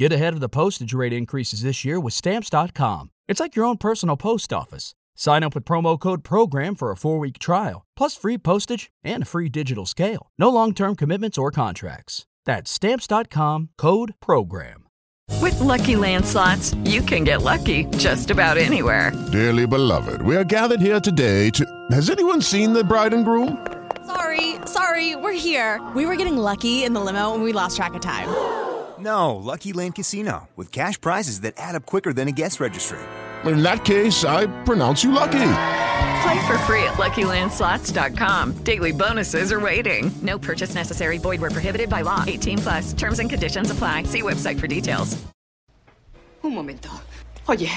[0.00, 3.10] Get ahead of the postage rate increases this year with Stamps.com.
[3.28, 4.94] It's like your own personal post office.
[5.14, 9.24] Sign up with promo code PROGRAM for a four week trial, plus free postage and
[9.24, 10.30] a free digital scale.
[10.38, 12.24] No long term commitments or contracts.
[12.46, 14.86] That's Stamps.com code PROGRAM.
[15.42, 19.12] With Lucky Land slots, you can get lucky just about anywhere.
[19.30, 21.62] Dearly beloved, we are gathered here today to.
[21.90, 23.66] Has anyone seen the bride and groom?
[24.06, 25.78] Sorry, sorry, we're here.
[25.94, 28.30] We were getting lucky in the limo and we lost track of time.
[29.00, 32.98] No, Lucky Land Casino, with cash prizes that add up quicker than a guest registry.
[33.44, 35.52] In that case, I pronounce you lucky.
[36.22, 38.62] Play for free at LuckyLandSlots.com.
[38.62, 40.10] Daily bonuses are waiting.
[40.20, 41.18] No purchase necessary.
[41.18, 42.24] Void where prohibited by law.
[42.26, 42.92] 18 plus.
[42.92, 44.04] Terms and conditions apply.
[44.04, 45.16] See website for details.
[46.42, 46.90] Un momento.
[47.46, 47.70] Oye,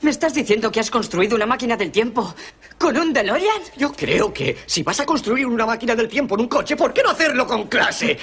[0.00, 2.34] ¿me estás diciendo que has construido una máquina del tiempo
[2.78, 3.62] con un DeLorean?
[3.76, 6.94] Yo creo que si vas a construir una máquina del tiempo en un coche, ¿por
[6.94, 8.18] qué no hacerlo con clase?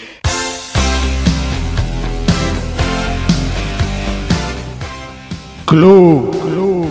[5.71, 6.85] Club, Club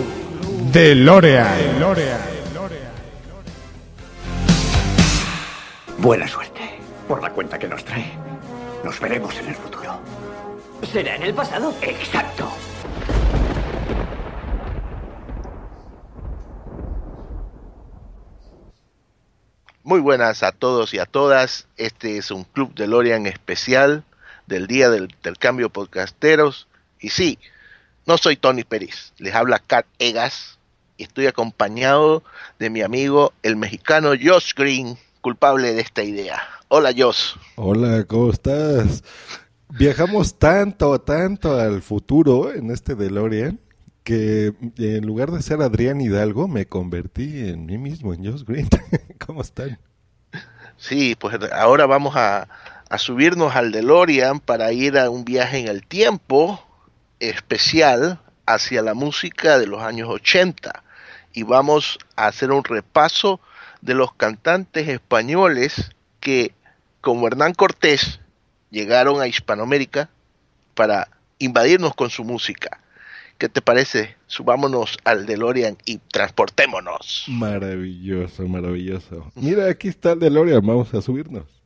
[0.71, 1.55] DeLorean.
[1.75, 2.19] DeLorean.
[5.99, 8.11] Buena suerte por la cuenta que nos trae.
[8.83, 10.01] Nos veremos en el futuro.
[10.91, 11.75] ¿Será en el pasado?
[11.83, 12.51] Exacto.
[19.83, 21.67] Muy buenas a todos y a todas.
[21.77, 24.05] Este es un Club DeLorean especial
[24.47, 26.67] del Día del Intercambio Podcasteros.
[26.99, 27.37] Y sí,
[28.11, 30.59] no soy Tony Pérez, les habla Kat Egas
[30.97, 32.23] y estoy acompañado
[32.59, 36.41] de mi amigo el mexicano Josh Green, culpable de esta idea.
[36.67, 37.35] Hola Josh.
[37.55, 39.01] Hola, ¿cómo estás?
[39.69, 43.61] Viajamos tanto, tanto al futuro en este DeLorean
[44.03, 48.67] que en lugar de ser Adrián Hidalgo me convertí en mí mismo, en Josh Green.
[49.25, 49.79] ¿Cómo están?
[50.75, 52.49] Sí, pues ahora vamos a,
[52.89, 56.61] a subirnos al DeLorean para ir a un viaje en el tiempo
[57.21, 60.83] especial hacia la música de los años 80
[61.33, 63.39] y vamos a hacer un repaso
[63.81, 66.53] de los cantantes españoles que,
[66.99, 68.19] como Hernán Cortés,
[68.69, 70.09] llegaron a Hispanoamérica
[70.73, 71.07] para
[71.39, 72.81] invadirnos con su música.
[73.37, 74.17] ¿Qué te parece?
[74.27, 77.25] Subámonos al DeLorean y transportémonos.
[77.27, 79.31] Maravilloso, maravilloso.
[79.35, 81.60] Mira, aquí está el DeLorean, vamos a subirnos.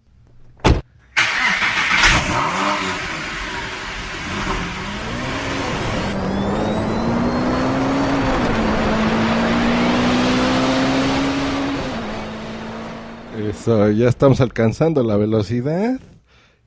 [13.50, 16.00] Eso, ya estamos alcanzando la velocidad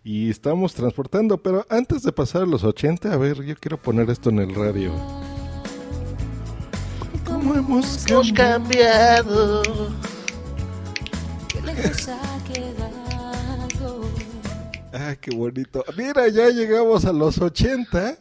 [0.05, 4.09] y estamos transportando, pero antes de pasar a los 80, a ver, yo quiero poner
[4.11, 4.93] esto en el radio.
[7.25, 9.63] ¿Cómo hemos Hemos cambiado.
[14.93, 15.85] Ah, qué bonito.
[15.97, 18.19] Mira, ya llegamos a los 80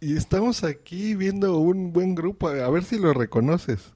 [0.00, 2.48] y estamos aquí viendo un buen grupo.
[2.48, 3.92] A ver si lo reconoces.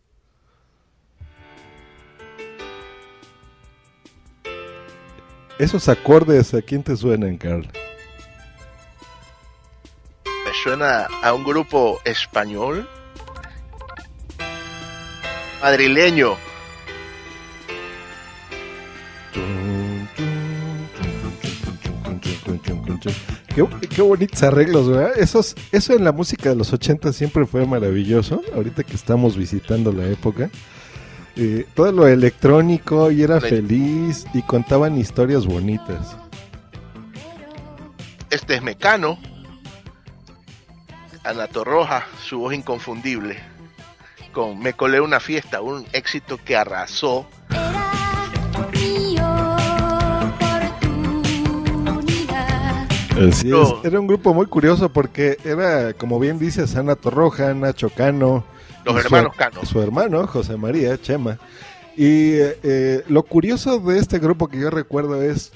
[5.58, 7.68] Esos acordes, ¿a quién te suenan, Carl?
[10.24, 12.88] Me suena a un grupo español
[15.62, 16.36] madrileño.
[23.54, 25.12] Qué, qué bonitos arreglos, ¿verdad?
[25.16, 28.42] Esos, eso en la música de los 80 siempre fue maravilloso.
[28.56, 30.50] Ahorita que estamos visitando la época.
[31.36, 36.16] Eh, todo lo electrónico y era feliz y contaban historias bonitas.
[38.30, 39.18] Este es Mecano.
[41.24, 43.38] Ana Torroja, su voz inconfundible.
[44.32, 47.26] Con Me colé una fiesta, un éxito que arrasó.
[53.16, 53.62] Así No.
[53.62, 53.84] es.
[53.84, 58.44] Era un grupo muy curioso porque era, como bien dices, Ana Torroja, Nacho Cano.
[58.84, 59.64] Los y su- hermanos Cano.
[59.64, 61.38] Su hermano, José María, Chema.
[61.96, 65.52] Y eh, lo curioso de este grupo que yo recuerdo es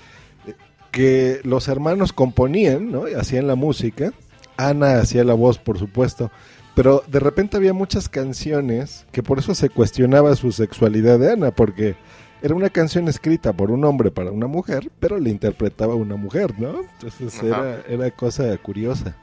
[0.46, 0.54] eh,
[0.92, 3.04] que los hermanos componían, ¿no?
[3.18, 4.12] Hacían la música.
[4.56, 6.30] Ana hacía la voz, por supuesto.
[6.74, 11.50] Pero de repente había muchas canciones que por eso se cuestionaba su sexualidad de Ana,
[11.50, 11.96] porque
[12.42, 16.58] era una canción escrita por un hombre para una mujer, pero le interpretaba una mujer,
[16.58, 16.80] ¿no?
[16.80, 19.16] Entonces era, era cosa curiosa.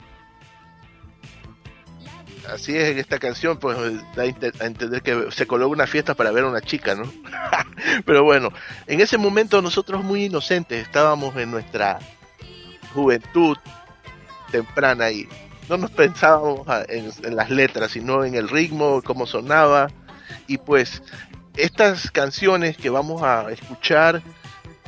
[2.52, 3.76] Así es, en esta canción, pues
[4.16, 6.94] da a ente- a entender que se coló una fiesta para ver a una chica,
[6.94, 7.12] ¿no?
[8.06, 8.50] Pero bueno,
[8.86, 11.98] en ese momento nosotros muy inocentes estábamos en nuestra
[12.94, 13.58] juventud
[14.52, 15.28] temprana y
[15.70, 19.88] no nos pensábamos en, en las letras, sino en el ritmo, cómo sonaba.
[20.48, 21.02] Y pues
[21.58, 24.22] estas canciones que vamos a escuchar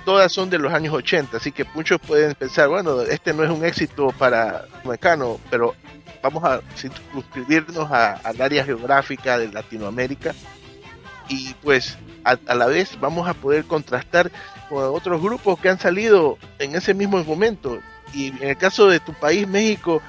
[0.06, 3.50] todas son de los años 80, así que muchos pueden pensar, bueno, este no es
[3.50, 5.76] un éxito para Mecano, pero
[6.24, 10.34] vamos a circunscribirnos al área geográfica de Latinoamérica
[11.28, 14.32] y pues a, a, la vez vamos a poder contrastar
[14.70, 17.80] con otros grupos que han salido en ese mismo momento.
[18.14, 20.02] Y en el caso de tu país, México,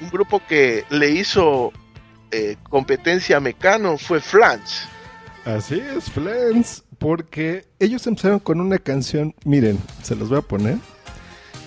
[0.00, 1.72] un grupo que le hizo
[2.30, 4.86] eh, competencia a Mecano fue Flans.
[5.44, 10.78] Así es, Flans, porque ellos empezaron con una canción, miren, se los voy a poner,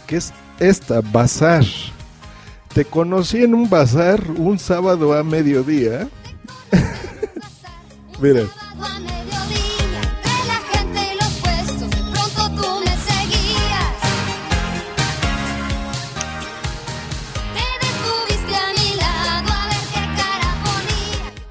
[0.07, 1.65] que es esta, Bazar.
[2.73, 6.07] Te conocí en un bazar un sábado a mediodía.
[8.21, 8.47] miren.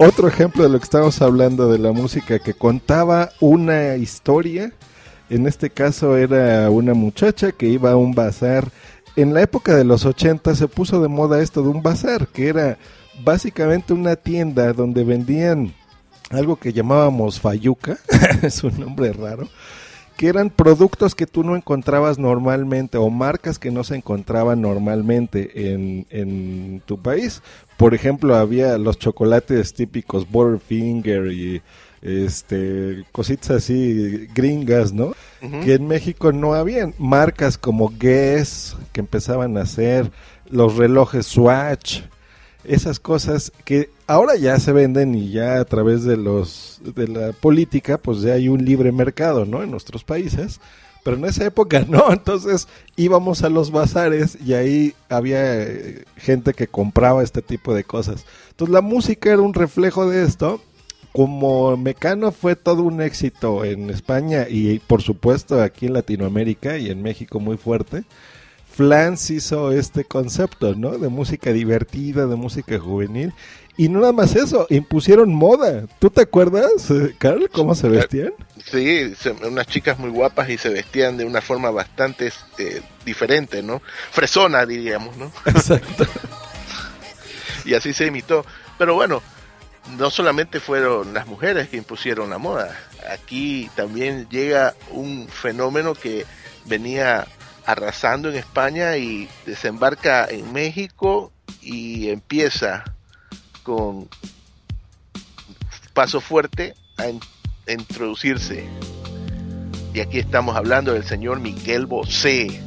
[0.02, 4.73] Otro ejemplo de lo que estamos hablando de la música que contaba una historia.
[5.29, 8.70] En este caso era una muchacha que iba a un bazar.
[9.14, 12.49] En la época de los 80 se puso de moda esto de un bazar, que
[12.49, 12.79] era
[13.23, 15.75] básicamente una tienda donde vendían
[16.31, 17.99] algo que llamábamos fayuca,
[18.43, 19.50] es un nombre raro,
[20.20, 25.72] que eran productos que tú no encontrabas normalmente o marcas que no se encontraban normalmente
[25.72, 27.40] en, en tu país.
[27.78, 31.62] Por ejemplo, había los chocolates típicos Butterfinger y
[32.02, 35.14] este cositas así gringas, ¿no?
[35.64, 40.11] Que en México no habían marcas como Guess que empezaban a hacer
[40.50, 42.02] los relojes Swatch,
[42.64, 47.32] esas cosas que ahora ya se venden y ya a través de los de la
[47.32, 49.62] política pues ya hay un libre mercado, ¿no?
[49.62, 50.60] En nuestros países
[51.02, 56.54] pero en esa época no, entonces íbamos a los bazares y ahí había eh, gente
[56.54, 58.24] que compraba este tipo de cosas.
[58.50, 60.60] Entonces la música era un reflejo de esto.
[61.12, 66.88] Como Mecano fue todo un éxito en España y por supuesto aquí en Latinoamérica y
[66.88, 68.04] en México muy fuerte,
[68.81, 70.93] Flans hizo este concepto, ¿no?
[70.97, 73.35] De música divertida, de música juvenil.
[73.77, 75.85] Y no nada más eso, impusieron moda.
[75.99, 78.32] ¿Tú te acuerdas, eh, Carl, cómo se vestían?
[78.65, 79.12] Sí,
[79.47, 83.82] unas chicas muy guapas y se vestían de una forma bastante este, diferente, ¿no?
[84.12, 85.31] Fresona, diríamos, ¿no?
[85.44, 86.06] Exacto.
[87.67, 88.47] y así se imitó.
[88.79, 89.21] Pero bueno,
[89.99, 92.75] no solamente fueron las mujeres que impusieron la moda.
[93.12, 96.25] Aquí también llega un fenómeno que
[96.65, 97.27] venía
[97.70, 101.32] arrasando en España y desembarca en México
[101.62, 102.84] y empieza
[103.62, 104.08] con
[105.93, 108.64] paso fuerte a introducirse.
[109.94, 112.61] Y aquí estamos hablando del señor Miguel Bosé.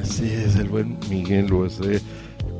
[0.00, 2.00] Así es, el buen Miguel Bosé.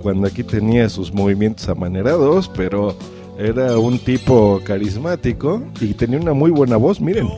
[0.02, 2.96] Cuando aquí tenía sus movimientos amanerados, pero
[3.38, 7.28] era un tipo carismático y tenía una muy buena voz, miren.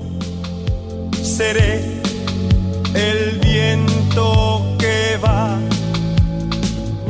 [1.22, 1.80] Seré
[2.94, 3.40] el
[4.12, 5.58] viento que va,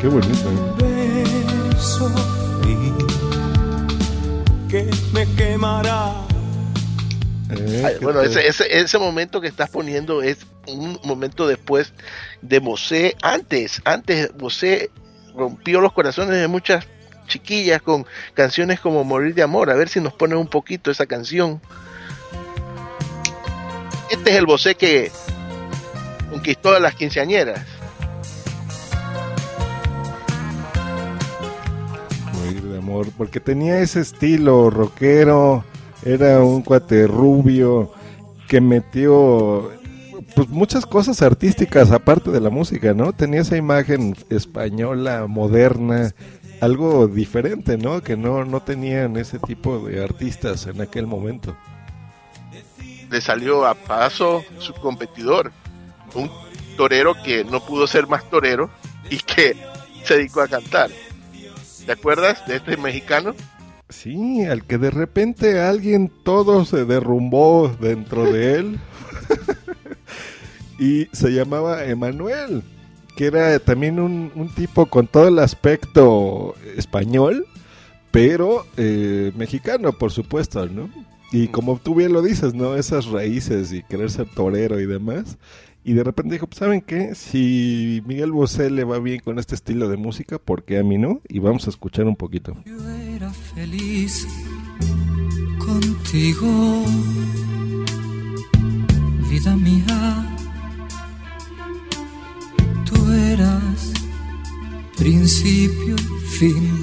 [0.00, 0.76] Qué bonito.
[0.78, 2.10] Beso
[4.68, 6.12] que me quemará.
[7.50, 11.92] Eh, bueno, ese, ese, ese, momento que estás poniendo es un momento después
[12.40, 13.16] de Mosé.
[13.22, 14.90] Antes, antes Mosé
[15.36, 16.86] rompió los corazones de muchas
[17.26, 19.70] chiquillas con canciones como Morir de Amor.
[19.70, 21.60] A ver si nos pone un poquito esa canción.
[24.10, 25.10] Este es el Bosé que
[26.30, 27.66] conquistó a las quinceañeras.
[33.16, 35.64] porque tenía ese estilo rockero,
[36.04, 37.92] era un cuate rubio
[38.48, 39.70] que metió
[40.34, 43.12] pues muchas cosas artísticas aparte de la música, ¿no?
[43.12, 46.12] Tenía esa imagen española, moderna,
[46.60, 48.02] algo diferente, ¿no?
[48.02, 51.56] Que no, no tenían ese tipo de artistas en aquel momento.
[53.10, 55.52] Le salió a paso su competidor,
[56.14, 56.30] un
[56.76, 58.70] torero que no pudo ser más torero
[59.10, 59.56] y que
[60.04, 60.90] se dedicó a cantar.
[61.84, 63.34] ¿Te acuerdas de este mexicano?
[63.88, 68.80] Sí, al que de repente alguien todo se derrumbó dentro de él.
[70.78, 72.62] y se llamaba Emanuel,
[73.16, 77.46] que era también un, tipo con todo el aspecto español,
[78.10, 80.90] pero eh, mexicano, por supuesto, ¿no?
[81.32, 82.76] Y como tú bien lo dices, ¿no?
[82.76, 85.38] Esas raíces y querer ser torero y demás.
[85.84, 87.14] Y de repente dijo, pues, ¿saben qué?
[87.14, 90.98] Si Miguel Bosé le va bien con este estilo de música, ¿por qué a mí
[90.98, 91.20] no?
[91.28, 92.56] Y vamos a escuchar un poquito.
[92.64, 94.28] Yo era feliz
[95.58, 96.84] contigo,
[99.28, 100.38] vida mía.
[102.92, 103.92] Tú eras
[104.96, 105.96] príncipe
[106.28, 106.78] fin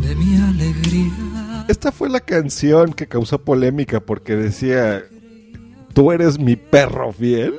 [0.00, 1.64] de mi alegría.
[1.68, 5.04] Esta fue la canción que causó polémica porque decía,
[5.94, 7.54] tú eres mi perro fiel.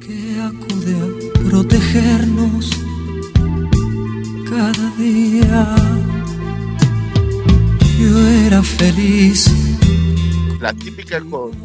[0.00, 1.06] que acude a
[1.50, 2.70] protegernos
[4.48, 5.76] cada día.
[7.98, 9.46] Yo era feliz.
[10.60, 11.22] La típica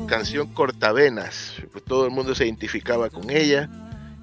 [0.07, 3.69] canción cortavenas, todo el mundo se identificaba con ella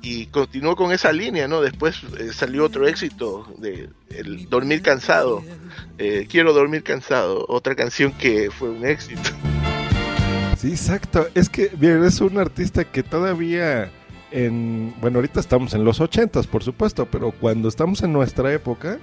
[0.00, 1.60] y continuó con esa línea, ¿no?
[1.60, 5.44] Después eh, salió otro éxito de el Dormir cansado,
[5.98, 9.30] eh, Quiero dormir cansado, otra canción que fue un éxito.
[10.58, 11.26] Sí, exacto.
[11.34, 13.90] Es que, bien, es un artista que todavía
[14.30, 14.94] en...
[15.00, 18.98] Bueno, ahorita estamos en los ochentas, por supuesto, pero cuando estamos en nuestra época,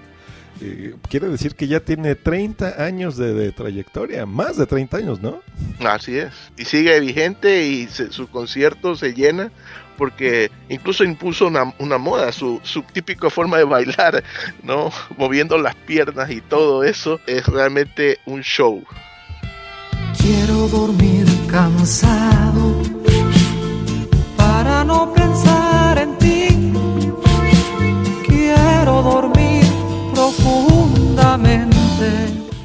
[0.61, 5.21] eh, quiere decir que ya tiene 30 años de, de trayectoria, más de 30 años,
[5.21, 5.41] ¿no?
[5.85, 6.33] Así es.
[6.57, 9.51] Y sigue vigente y se- su concierto se llena
[9.97, 14.23] porque incluso impuso una, una moda, su, su típica forma de bailar,
[14.63, 14.91] ¿no?
[15.17, 18.83] Moviendo las piernas y todo eso es realmente un show.
[20.17, 22.81] Quiero dormir cansado
[24.37, 25.58] para no pensar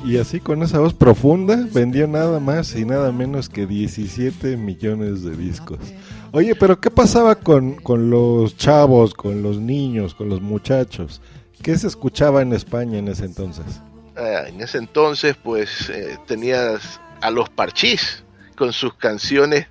[0.05, 5.23] Y así con esa voz profunda vendió nada más y nada menos que 17 millones
[5.23, 5.79] de discos.
[6.33, 11.21] Oye, pero ¿qué pasaba con, con los chavos, con los niños, con los muchachos?
[11.63, 13.65] ¿Qué se escuchaba en España en ese entonces?
[14.17, 18.25] Ah, en ese entonces, pues eh, tenías a los Parchís
[18.57, 19.67] con sus canciones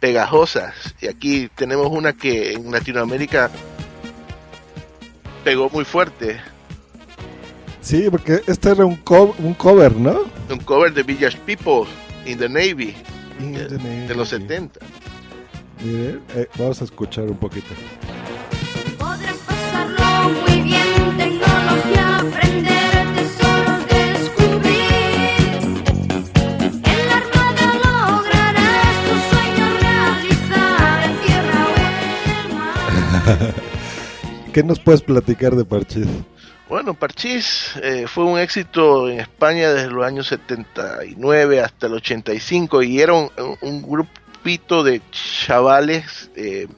[0.00, 0.74] pegajosas.
[1.00, 3.50] Y aquí tenemos una que en Latinoamérica
[5.44, 6.40] pegó muy fuerte.
[7.80, 10.20] Sí, porque este era un, co- un cover, ¿no?
[10.50, 11.88] Un cover de Village People
[12.26, 12.94] in the Navy
[13.40, 14.44] In eh, the de los Navy.
[14.48, 14.80] 70.
[15.84, 17.68] Miren, eh, vamos a escuchar un poquito.
[18.98, 24.74] Podrás pasarlo muy bien, tecnología, aprender tesoros, descubrir.
[26.84, 33.54] En la armada lograrás tus sueños realizar en tierra o en el mar.
[34.52, 36.06] ¿Qué nos puedes platicar de Parchís?
[36.68, 42.82] Bueno, Parchís eh, fue un éxito en España desde los años 79 hasta el 85
[42.82, 43.30] y era un,
[43.62, 46.68] un grupito de chavales, eh,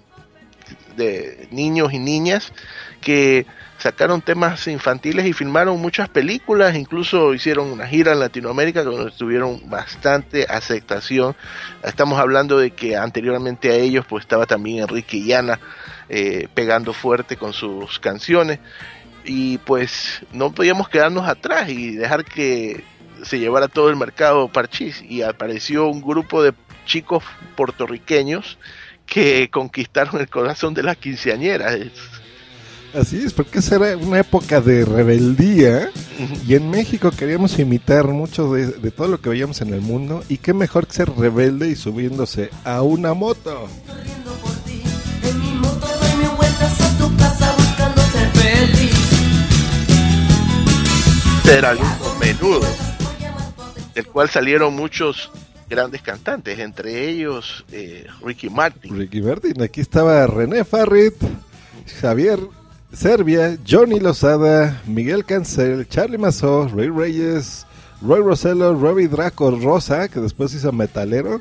[0.97, 2.53] de niños y niñas
[3.01, 3.47] que
[3.79, 9.69] sacaron temas infantiles y filmaron muchas películas, incluso hicieron una gira en Latinoamérica donde tuvieron
[9.69, 11.35] bastante aceptación.
[11.83, 15.59] Estamos hablando de que anteriormente a ellos pues estaba también Enrique Llana
[16.09, 18.61] eh, pegando fuerte con sus canciones
[19.25, 22.85] y pues no podíamos quedarnos atrás y dejar que
[23.23, 26.55] se llevara todo el mercado Parchís y apareció un grupo de
[26.87, 27.23] chicos
[27.57, 28.59] puertorriqueños
[29.07, 31.77] que conquistaron el corazón de las quinceañeras.
[32.95, 35.91] Así es, porque esa era una época de rebeldía
[36.47, 40.25] y en México queríamos imitar mucho de, de todo lo que veíamos en el mundo
[40.29, 43.69] y qué mejor que ser rebelde y subiéndose a una moto.
[51.51, 52.69] Este era el grupo Menudo,
[53.93, 55.33] del cual salieron muchos
[55.69, 58.97] grandes cantantes, entre ellos eh, Ricky Martin.
[58.97, 61.15] Ricky Martin, aquí estaba René Farrit,
[62.01, 62.39] Javier
[62.93, 67.67] Serbia, Johnny Lozada, Miguel Cancel, Charlie Mazó, Ray Reyes,
[68.01, 71.41] Roy Rosello, Robbie Draco Rosa, que después hizo Metalero,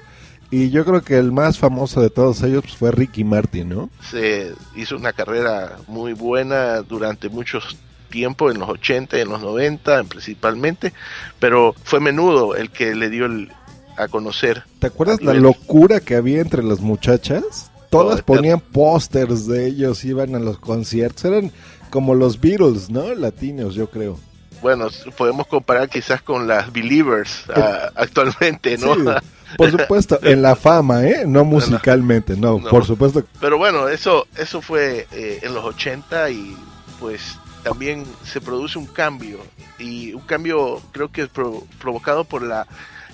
[0.50, 3.92] y yo creo que el más famoso de todos ellos pues, fue Ricky Martin, ¿no?
[4.10, 7.78] Se hizo una carrera muy buena durante muchos
[8.10, 10.94] tiempo, en los 80 y en los 90 principalmente,
[11.40, 13.52] pero fue Menudo el que le dio el-
[13.98, 14.64] a conocer.
[14.80, 17.70] ¿Te acuerdas a la locura que había entre las muchachas?
[17.90, 21.52] Todas ponían pósters de ellos, iban a los conciertos, eran
[21.90, 23.14] como los Beatles, ¿no?
[23.16, 24.18] Latinos, yo creo.
[24.62, 24.88] Bueno,
[25.18, 28.94] podemos comparar quizás con las Believers ah, actualmente, ¿no?
[28.94, 29.02] Sí,
[29.58, 31.24] por supuesto, en la fama, ¿eh?
[31.26, 32.70] No musicalmente, no, No.
[32.70, 33.24] por supuesto.
[33.42, 36.56] Pero bueno, eso, eso fue eh, en los 80 y
[37.00, 39.40] pues también se produce un cambio
[39.78, 42.68] y un cambio creo que pro- provocado por la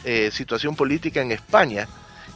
[0.04, 1.88] eh, situación política en España,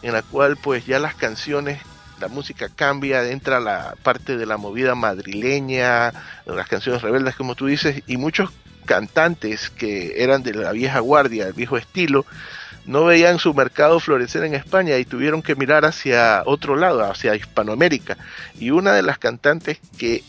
[0.01, 1.81] en la cual pues ya las canciones,
[2.19, 6.11] la música cambia, entra la parte de la movida madrileña,
[6.45, 8.49] las canciones rebeldes como tú dices, y muchos
[8.85, 12.25] cantantes que eran de la vieja guardia, del viejo estilo,
[12.85, 17.35] no veían su mercado florecer en España y tuvieron que mirar hacia otro lado, hacia
[17.35, 18.17] Hispanoamérica.
[18.59, 20.23] Y una de las cantantes que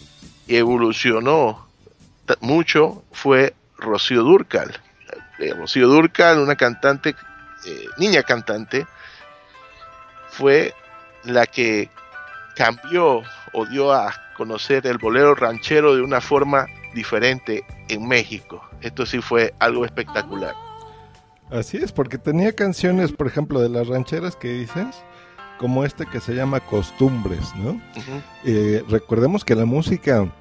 [0.46, 1.69] evolucionó
[2.40, 4.72] mucho fue Rocío Durcal.
[5.38, 7.10] Eh, Rocío Durcal, una cantante,
[7.66, 8.86] eh, niña cantante,
[10.28, 10.74] fue
[11.24, 11.90] la que
[12.54, 13.22] cambió
[13.52, 18.62] o dio a conocer el bolero ranchero de una forma diferente en México.
[18.80, 20.54] Esto sí fue algo espectacular.
[21.50, 24.86] Así es, porque tenía canciones, por ejemplo, de las rancheras que dices,
[25.58, 27.80] como este que se llama Costumbres, ¿no?
[28.44, 30.32] Eh, recordemos que la música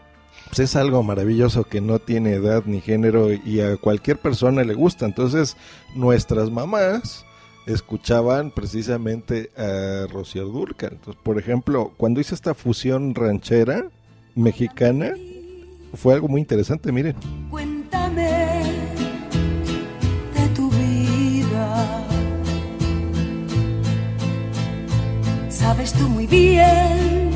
[0.49, 4.73] pues, es algo maravilloso que no tiene edad ni género y a cualquier persona le
[4.73, 5.05] gusta.
[5.05, 5.55] Entonces,
[5.95, 7.25] nuestras mamás
[7.67, 10.93] escuchaban precisamente a Rocío Durcal.
[10.93, 13.85] Entonces, por ejemplo, cuando hizo esta fusión ranchera
[14.35, 15.13] mexicana,
[15.93, 17.15] fue algo muy interesante, miren.
[17.49, 18.63] Cuéntame
[20.33, 22.07] de tu vida.
[25.49, 27.29] Sabes tú muy bien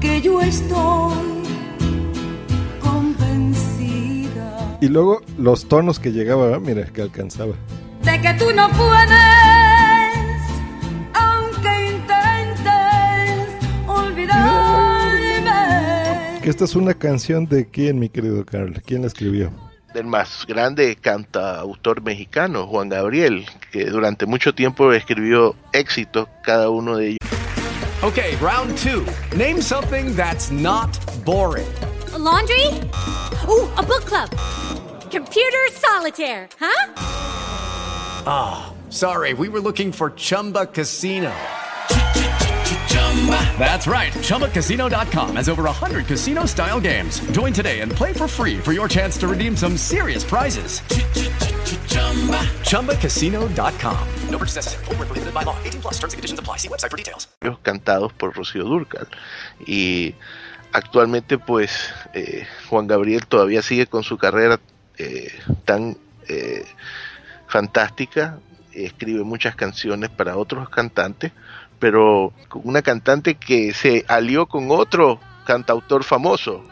[0.00, 1.37] que yo estoy
[4.80, 7.54] Y luego los tonos que llegaba, mira, que alcanzaba.
[8.02, 9.10] de que tú no puedes,
[11.14, 13.48] aunque intentes
[13.88, 14.40] olvidarme.
[16.42, 19.50] Que esta es una canción de quién, mi querido Carl, ¿quién la escribió?
[19.94, 26.96] Del más grande cantautor mexicano, Juan Gabriel, que durante mucho tiempo escribió éxitos, cada uno
[26.96, 27.18] de ellos.
[28.02, 29.02] Okay, round two.
[29.36, 31.66] Name something that's not boring.
[32.14, 32.68] A laundry?
[33.48, 34.28] Ooh, a book club.
[35.10, 36.92] Computer solitaire, huh?
[38.26, 41.32] Ah, sorry, we were looking for Chumba Casino.
[43.58, 44.12] That's right.
[44.12, 47.20] ChumbaCasino.com has over 100 casino style games.
[47.32, 50.80] Join today and play for free for your chance to redeem some serious prizes.
[52.62, 54.08] ChumbaCasino.com.
[54.30, 54.84] No purchase necessary.
[54.84, 55.56] Void where prohibited by law.
[55.64, 56.58] 18 plus terms and conditions apply.
[56.58, 57.26] See website for details.
[57.62, 59.08] cantados por Rocío Durcal.
[59.66, 60.14] Y
[60.72, 64.60] actualmente, pues, eh, Juan Gabriel todavía sigue con su carrera
[64.98, 65.32] eh,
[65.64, 65.96] tan
[66.28, 66.64] eh,
[67.46, 68.38] fantástica.
[68.72, 71.32] Escribe muchas canciones para otros cantantes,
[71.78, 76.62] pero una cantante que se alió con otro cantautor famoso.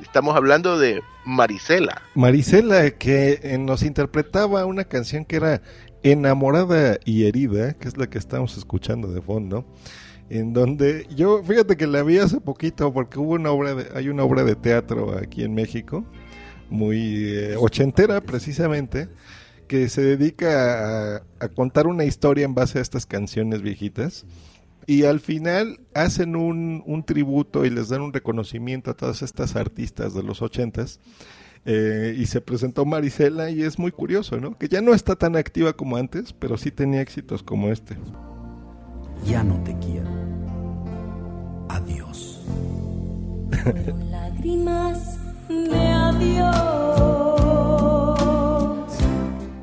[0.00, 2.02] Estamos hablando de Marisela.
[2.14, 5.62] Marisela, que eh, nos interpretaba una canción que era
[6.02, 9.64] Enamorada y Herida, que es la que estamos escuchando de fondo,
[10.30, 14.08] en donde yo, fíjate que la vi hace poquito porque hubo una obra, de, hay
[14.08, 16.04] una obra de teatro aquí en México,
[16.72, 19.08] muy eh, ochentera precisamente,
[19.68, 24.24] que se dedica a, a contar una historia en base a estas canciones viejitas.
[24.86, 29.54] Y al final hacen un, un, tributo y les dan un reconocimiento a todas estas
[29.54, 30.98] artistas de los ochentas.
[31.64, 34.58] Eh, y se presentó Marisela y es muy curioso, ¿no?
[34.58, 37.96] Que ya no está tan activa como antes, pero sí tenía éxitos como este.
[39.24, 40.10] Ya no te quiero.
[41.68, 42.44] Adiós.
[44.10, 45.18] lágrimas.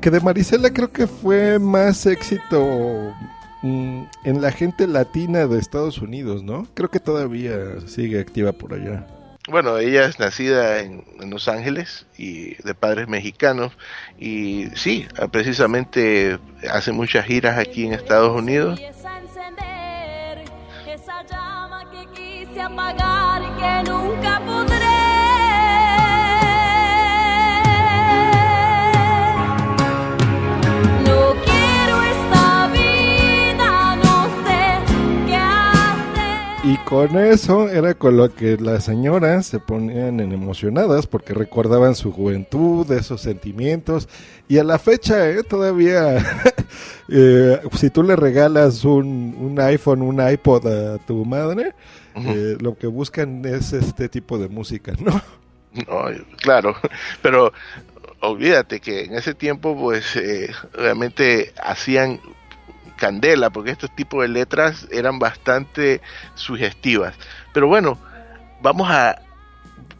[0.00, 3.12] Que de Marisela creo que fue más éxito
[3.60, 6.66] mm, en la gente latina de Estados Unidos, ¿no?
[6.72, 9.06] Creo que todavía sigue activa por allá.
[9.48, 13.72] Bueno, ella es nacida en, en, Los Ángeles y de padres mexicanos
[14.18, 16.38] y sí, precisamente
[16.70, 18.80] hace muchas giras aquí en Estados Unidos.
[18.80, 19.20] Esa
[21.26, 24.79] llama que quise apagar y que nunca podré.
[36.84, 42.12] Con eso era con lo que las señoras se ponían en emocionadas porque recordaban su
[42.12, 44.08] juventud, esos sentimientos.
[44.48, 45.42] Y a la fecha, ¿eh?
[45.42, 46.18] todavía,
[47.08, 51.74] eh, si tú le regalas un, un, iPhone, un iPod a tu madre,
[52.14, 52.34] uh -huh.
[52.34, 55.20] eh, lo que buscan es este tipo de música, ¿no?
[55.72, 56.04] No,
[56.38, 56.74] claro,
[57.22, 57.52] pero
[58.20, 62.20] olvídate que en ese tiempo, pues, eh, realmente hacían
[63.00, 66.00] candela, porque estos tipos de letras eran bastante
[66.34, 67.14] sugestivas.
[67.52, 67.98] Pero bueno,
[68.62, 69.20] vamos a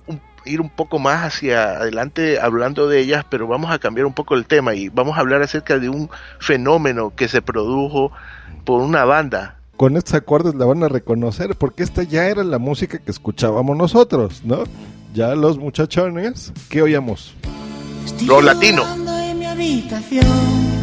[0.06, 4.12] un, ir un poco más hacia adelante hablando de ellas, pero vamos a cambiar un
[4.12, 6.08] poco el tema y vamos a hablar acerca de un
[6.38, 8.12] fenómeno que se produjo
[8.64, 9.56] por una banda.
[9.76, 13.76] Con estos acordes la van a reconocer, porque esta ya era la música que escuchábamos
[13.76, 14.64] nosotros, ¿no?
[15.14, 17.34] Ya los muchachones, ¿qué oíamos?
[18.26, 18.84] Lo latino.
[18.94, 20.79] En mi habitación.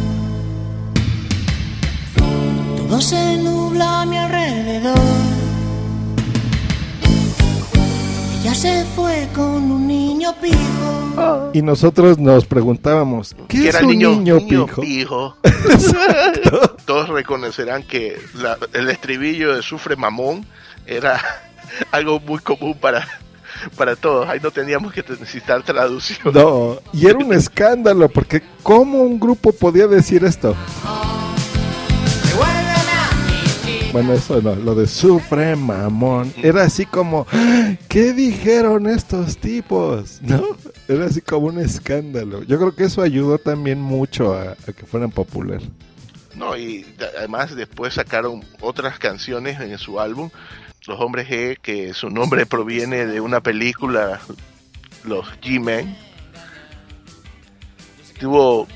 [2.88, 4.98] Todo se nubla a mi alrededor.
[8.40, 11.50] Ella se fue con un niño pijo.
[11.52, 14.80] Y nosotros nos preguntábamos, ¿qué, ¿Qué es un niño, niño, niño pijo?
[14.80, 15.36] pijo?
[16.86, 20.46] Todos reconocerán que la, el estribillo de Sufre Mamón
[20.86, 21.20] era
[21.92, 23.06] algo muy común para,
[23.76, 24.26] para todos.
[24.30, 26.32] Ahí no teníamos que necesitar traducción.
[26.32, 30.56] No, y era un escándalo, porque ¿cómo un grupo podía decir esto?
[33.98, 36.32] Bueno, eso no, lo de sufre mamón.
[36.40, 37.26] Era así como.
[37.88, 40.22] ¿qué dijeron estos tipos?
[40.22, 40.44] ¿No?
[40.86, 42.44] Era así como un escándalo.
[42.44, 45.60] Yo creo que eso ayudó también mucho a, a que fueran popular.
[46.36, 50.30] No, y además después sacaron otras canciones en su álbum,
[50.86, 54.20] Los Hombres G, que su nombre proviene de una película,
[55.02, 55.96] Los G-Men.
[58.20, 58.68] Tuvo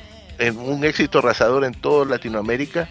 [0.56, 2.88] un éxito arrasador en toda Latinoamérica,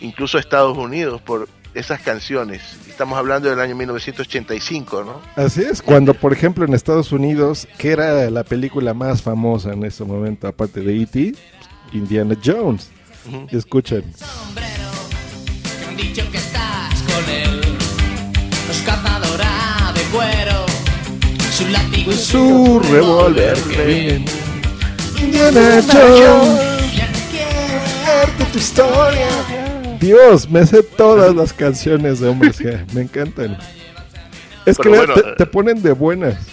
[0.00, 2.62] incluso Estados Unidos, por esas canciones.
[2.88, 5.20] Estamos hablando del año 1985, ¿no?
[5.42, 9.84] Así es, cuando por ejemplo en Estados Unidos, que era la película más famosa en
[9.84, 11.34] ese momento, aparte de E.T.,
[11.92, 12.90] Indiana Jones.
[13.28, 13.46] Ujú.
[13.50, 14.04] Y escuchen.
[14.54, 17.60] Me han dicho que estás con él.
[18.68, 20.66] Los cazadora de cuero.
[21.52, 23.56] Su látigo y Su revólver.
[25.20, 26.72] Indiana Jones.
[28.52, 29.28] tu historia.
[30.02, 33.56] Dios, me sé todas las canciones de Hombres G, me encantan.
[34.66, 36.44] Es que Pero vea, bueno, te, te ponen de buenas.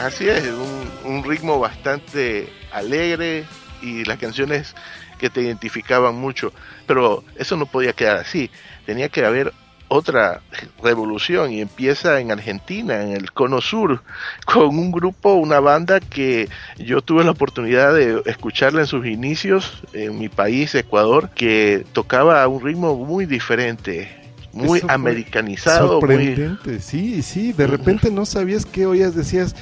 [0.00, 3.44] Así es, un, un ritmo bastante alegre
[3.80, 4.74] y las canciones
[5.20, 6.52] que te identificaban mucho.
[6.88, 8.50] Pero eso no podía quedar así.
[8.86, 9.52] Tenía que haber
[9.88, 10.40] otra
[10.82, 14.02] revolución y empieza en Argentina, en el Cono Sur,
[14.46, 19.82] con un grupo, una banda que yo tuve la oportunidad de escucharla en sus inicios
[19.92, 24.08] en mi país, Ecuador, que tocaba un ritmo muy diferente,
[24.52, 29.54] muy americanizado, muy, Sorprendente, sí, sí, de repente no sabías qué oías, decías,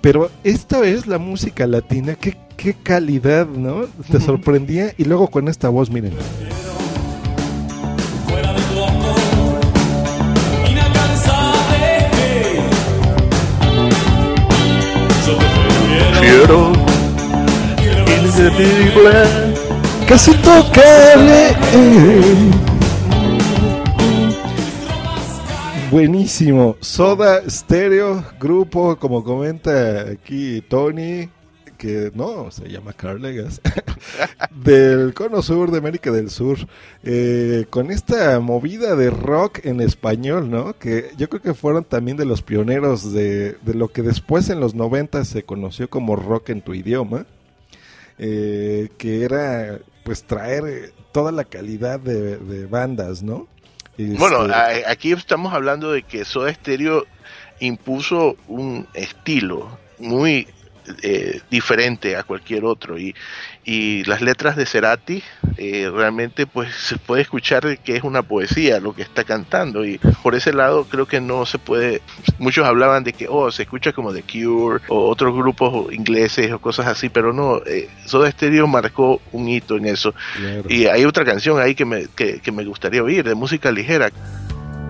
[0.00, 3.86] pero esta es la música latina, qué, qué calidad, ¿no?
[4.10, 6.12] Te sorprendía y luego con esta voz, miren.
[20.06, 21.56] Casi tocable.
[25.90, 26.76] Buenísimo.
[26.80, 31.30] Soda Stereo, grupo, como comenta aquí Tony,
[31.78, 33.62] que no, se llama Carlegas,
[34.50, 36.58] del Cono Sur de América del Sur,
[37.04, 40.78] eh, con esta movida de rock en español, ¿no?
[40.78, 44.60] Que yo creo que fueron también de los pioneros de, de lo que después en
[44.60, 47.24] los 90 se conoció como rock en tu idioma
[48.18, 53.48] eh, que era pues traer eh, toda la calidad de, de bandas, ¿no?
[53.98, 57.06] Este, Bueno, a- aquí estamos hablando de que Soda Stereo
[57.60, 60.46] impuso un estilo muy
[61.02, 63.14] eh, diferente a cualquier otro y,
[63.68, 65.24] y las letras de Cerati
[65.58, 69.98] eh, realmente pues se puede escuchar que es una poesía lo que está cantando y
[70.22, 72.00] por ese lado creo que no se puede
[72.38, 76.60] muchos hablaban de que oh se escucha como The Cure o otros grupos ingleses o
[76.60, 80.62] cosas así pero no eh, Soda Stereo marcó un hito en eso Claro.
[80.68, 84.10] y hay otra canción ahí que me, que, que me gustaría oír de música ligera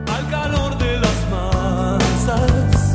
[0.07, 2.95] Al calor de las masas.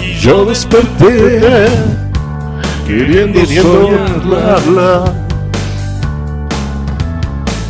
[0.00, 2.09] Y yo desperté
[2.90, 5.04] queriendo soñarla.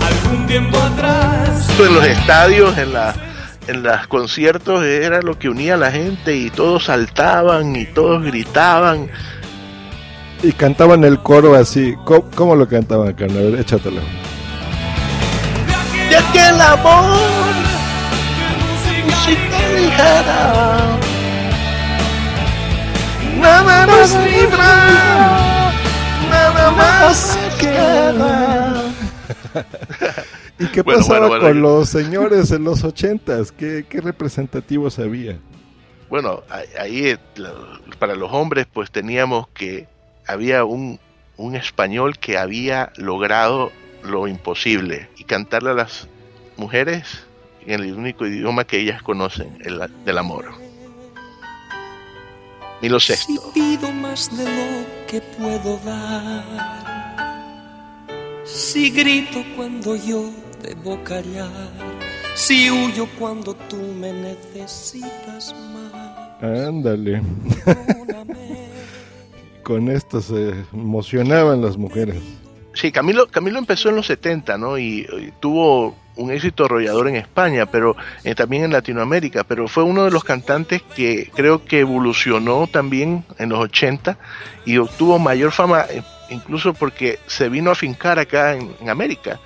[0.00, 1.70] algún tiempo atrás.
[1.70, 3.14] Esto en los estadios, en la
[3.66, 8.24] en los conciertos era lo que unía a la gente y todos saltaban y todos
[8.24, 9.08] gritaban.
[10.42, 11.94] Y cantaban el coro así.
[12.04, 13.54] ¿Cómo, cómo lo cantaban, carnal?
[13.60, 14.00] Échatelo.
[16.08, 17.18] De aquel amor,
[19.04, 20.98] música ligera,
[23.40, 25.72] nada nos libra,
[26.30, 28.82] nada más queda.
[30.58, 33.50] ¿Y qué Bueno, pasaba bueno, bueno, con los señores en los ochentas?
[33.52, 35.38] ¿Qué, qué representativos había?
[36.10, 36.42] Bueno,
[36.78, 37.18] ahí- eh,
[37.98, 39.88] para los hombres pues teníamos que
[40.26, 40.98] había un,
[41.36, 43.72] un español que había logrado
[44.02, 46.08] lo imposible y cantarle a las
[46.56, 47.24] mujeres
[47.66, 50.46] en el único idioma que ellas conocen, el del amor.
[52.82, 53.52] Milo Si Sexto.
[53.52, 56.44] pido más de lo que puedo dar.
[58.44, 60.30] Si grito cuando yo
[60.62, 61.50] debo callar.
[62.34, 66.42] Si huyo cuando tú me necesitas más.
[66.42, 67.22] Ándale.
[69.62, 72.16] Con esto se emocionaban las mujeres.
[72.74, 74.78] Sí, Camilo, Camilo empezó en los 70, ¿no?
[74.78, 79.82] Y, y tuvo un éxito arrollador en España, pero eh, también en Latinoamérica, pero fue
[79.82, 84.18] uno de los cantantes que creo que evolucionó también en los 80
[84.66, 89.40] y obtuvo mayor fama, eh, incluso porque se vino a fincar acá en, América.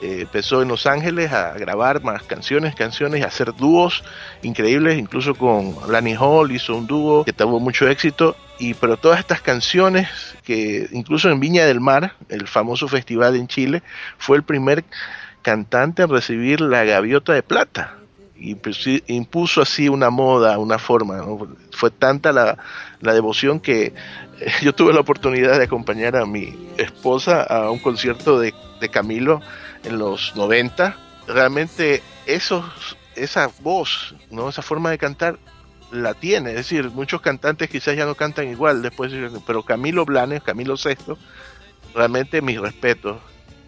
[0.00, 4.02] Eh, empezó en Los Ángeles a grabar más canciones, canciones, hacer dúos
[4.42, 8.36] increíbles, incluso con Lani Hall hizo un dúo que tuvo mucho éxito.
[8.58, 10.08] Y pero todas estas canciones
[10.44, 13.82] que incluso en Viña del Mar, el famoso festival en Chile,
[14.18, 14.84] fue el primer
[15.42, 17.96] cantante en recibir la gaviota de plata.
[18.36, 18.56] Y
[19.06, 21.24] impuso así una moda, una forma.
[21.70, 22.58] Fue tanta la,
[23.00, 23.94] la devoción que
[24.62, 29.40] yo tuve la oportunidad de acompañar a mi esposa a un concierto de, de Camilo
[29.84, 30.96] en los 90.
[31.28, 32.64] Realmente esos,
[33.14, 34.48] esa voz, ¿no?
[34.48, 35.38] esa forma de cantar
[35.92, 36.50] la tiene.
[36.50, 39.12] Es decir, muchos cantantes quizás ya no cantan igual después,
[39.46, 41.18] pero Camilo Blanes, Camilo Sexto,
[41.94, 43.18] realmente mis respetos.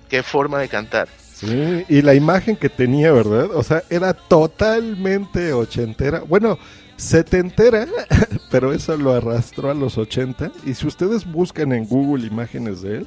[0.09, 1.09] Qué forma de cantar.
[1.45, 3.51] Sí, y la imagen que tenía, ¿verdad?
[3.55, 6.21] O sea, era totalmente ochentera.
[6.21, 6.59] Bueno,
[6.97, 7.87] setentera,
[8.51, 10.51] pero eso lo arrastró a los ochenta.
[10.65, 13.07] Y si ustedes buscan en Google imágenes de él,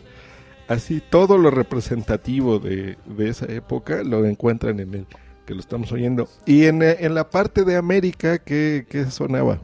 [0.67, 5.07] así todo lo representativo de, de esa época lo encuentran en él
[5.47, 6.29] que lo estamos oyendo.
[6.45, 9.59] Y en, en la parte de América, ¿qué, sonaba?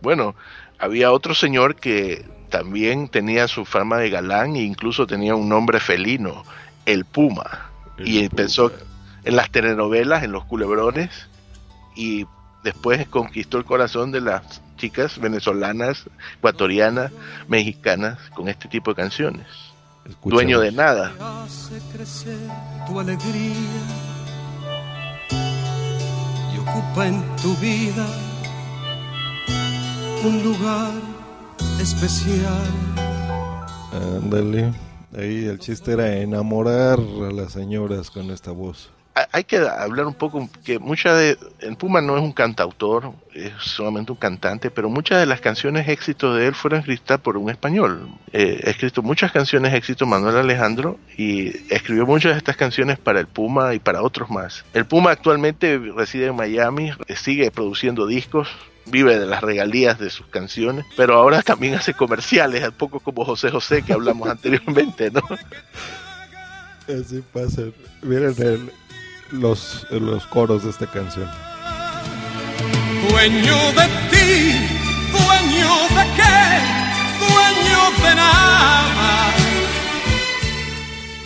[0.00, 0.36] Bueno,
[0.78, 5.80] había otro señor que también tenía su fama de galán e incluso tenía un nombre
[5.80, 6.44] felino,
[6.86, 7.72] el Puma.
[7.98, 8.72] Y empezó
[9.24, 11.10] en las telenovelas, en los culebrones,
[11.96, 12.26] y
[12.62, 16.04] después conquistó el corazón de las chicas venezolanas,
[16.38, 17.12] ecuatorianas,
[17.48, 19.46] mexicanas, con este tipo de canciones.
[20.24, 21.12] Dueño de nada.
[22.86, 23.54] Tu alegría
[26.66, 28.06] ocupa en tu vida
[30.24, 30.92] un lugar
[31.80, 32.66] especial.
[33.92, 34.72] Ándale.
[35.16, 38.90] Ahí el chiste era enamorar a las señoras con esta voz.
[39.30, 43.52] Hay que hablar un poco que mucha de el Puma no es un cantautor es
[43.60, 47.48] solamente un cantante pero muchas de las canciones éxitos de él fueron escritas por un
[47.48, 48.08] español.
[48.32, 53.20] Eh, ha escrito muchas canciones éxitos Manuel Alejandro y escribió muchas de estas canciones para
[53.20, 54.64] el Puma y para otros más.
[54.74, 58.48] El Puma actualmente reside en Miami sigue produciendo discos
[58.86, 63.24] vive de las regalías de sus canciones, pero ahora también hace comerciales, un poco como
[63.24, 65.22] José José que hablamos anteriormente, ¿no?
[66.86, 67.62] Así pasa.
[68.02, 68.70] Miren, el,
[69.32, 71.30] los, los coros de esta canción.
[73.08, 74.52] Dueño de ti,
[75.12, 76.34] dueño de qué,
[77.20, 79.43] dueño de nada.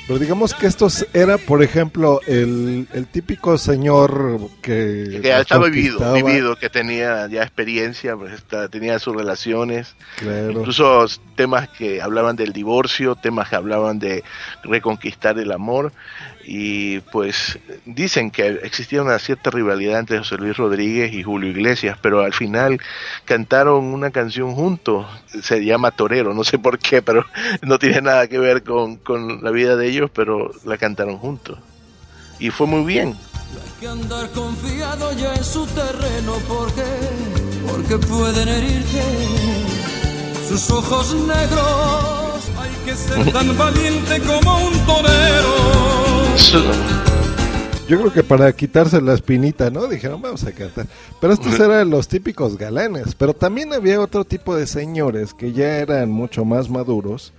[0.08, 5.20] Pero digamos que esto era, por ejemplo, el, el típico señor que...
[5.20, 11.04] Que ya estaba vivido, vivido, que tenía ya experiencia, pues, tenía sus relaciones, incluso
[11.36, 14.24] temas que hablaban del divorcio, temas que hablaban de
[14.64, 15.92] reconquistar el amor,
[16.50, 21.98] y pues dicen que existía una cierta rivalidad entre José Luis Rodríguez y Julio Iglesias,
[22.00, 22.80] pero al final
[23.26, 25.04] cantaron una canción juntos,
[25.42, 27.26] se llama Torero, no sé por qué, pero
[27.62, 31.58] no tiene nada que ver con, con la vida de ellos, pero la cantaron juntos.
[32.38, 33.08] Y fue muy bien.
[33.08, 36.84] Hay que andar confiado ya en su terreno porque,
[37.70, 39.02] porque pueden herirte
[40.48, 42.40] sus ojos negros.
[42.58, 46.17] Hay que ser tan valiente como un torero.
[47.88, 49.86] Yo creo que para quitarse la espinita, ¿no?
[49.86, 50.86] Dijeron, vamos a cantar.
[51.20, 53.14] Pero estos eran los típicos galanes.
[53.14, 57.32] Pero también había otro tipo de señores que ya eran mucho más maduros.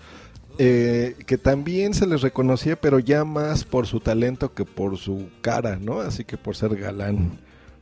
[0.58, 5.30] Eh, que también se les reconocía, pero ya más por su talento que por su
[5.42, 6.02] cara, ¿no?
[6.02, 7.40] Así que por ser galán.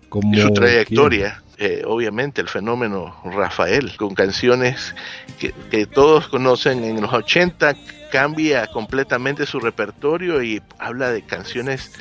[0.10, 4.96] Como y su trayectoria, eh, obviamente, el fenómeno Rafael, con canciones
[5.40, 7.76] que, que todos conocen en los 80,
[8.12, 11.92] cambia completamente su repertorio y habla de canciones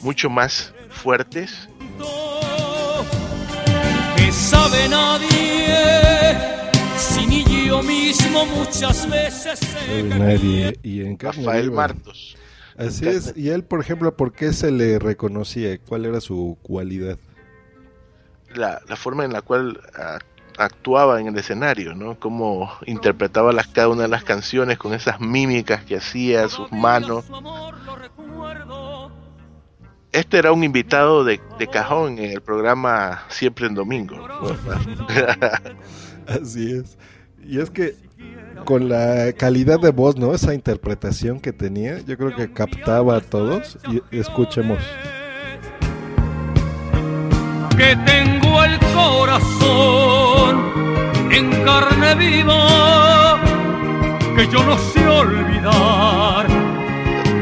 [0.00, 1.68] mucho más fuertes.
[4.16, 6.38] Que sabe nadie,
[6.98, 9.60] si ni yo mismo muchas veces.
[10.04, 10.78] Nadie.
[10.82, 12.36] Y en Rafael Martos.
[12.76, 13.32] Así es.
[13.36, 15.78] Y él, por ejemplo, ¿por qué se le reconocía?
[15.78, 17.18] ¿Cuál era su cualidad?
[18.54, 20.18] La, la forma en la cual ah,
[20.58, 22.18] actuaba en el escenario, ¿no?
[22.18, 27.24] Cómo interpretaba las, cada una de las canciones con esas mímicas que hacía, sus manos.
[30.12, 34.16] Este era un invitado de, de cajón en el programa Siempre en Domingo.
[36.26, 36.96] Así es.
[37.44, 37.94] Y es que
[38.64, 40.34] con la calidad de voz, ¿no?
[40.34, 43.78] Esa interpretación que tenía, yo creo que captaba a todos.
[43.90, 44.78] Y escuchemos
[47.76, 50.72] que tengo el corazón
[51.30, 53.38] en carne viva,
[54.34, 56.46] que yo no sé olvidar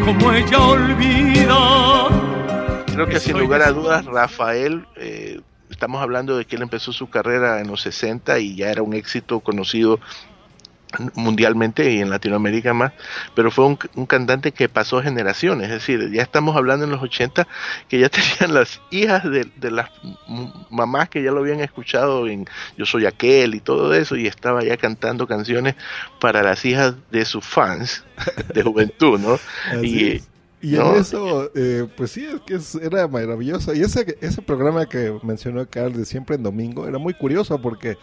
[0.05, 2.09] como ella olvida.
[2.93, 7.09] Creo que sin lugar a dudas, Rafael, eh, estamos hablando de que él empezó su
[7.09, 10.01] carrera en los 60 y ya era un éxito conocido
[11.15, 12.93] mundialmente y en Latinoamérica más,
[13.35, 17.47] pero fue un, cantante que pasó generaciones, es decir, ya estamos hablando en los 80
[17.89, 19.91] que ya tenían las hijas de, las
[20.71, 24.63] mamás que ya lo habían escuchado en Yo Soy Aquel y todo eso y estaba
[24.63, 25.75] ya cantando canciones
[26.21, 28.05] para las hijas de sus fans
[28.53, 29.39] de juventud, ¿no?
[29.83, 30.23] y,
[30.61, 33.75] Y en eso, eh, pues sí, es que es- era maravilloso.
[33.75, 37.99] Y ese, ese programa que mencionó Carl de siempre en domingo era muy curioso porque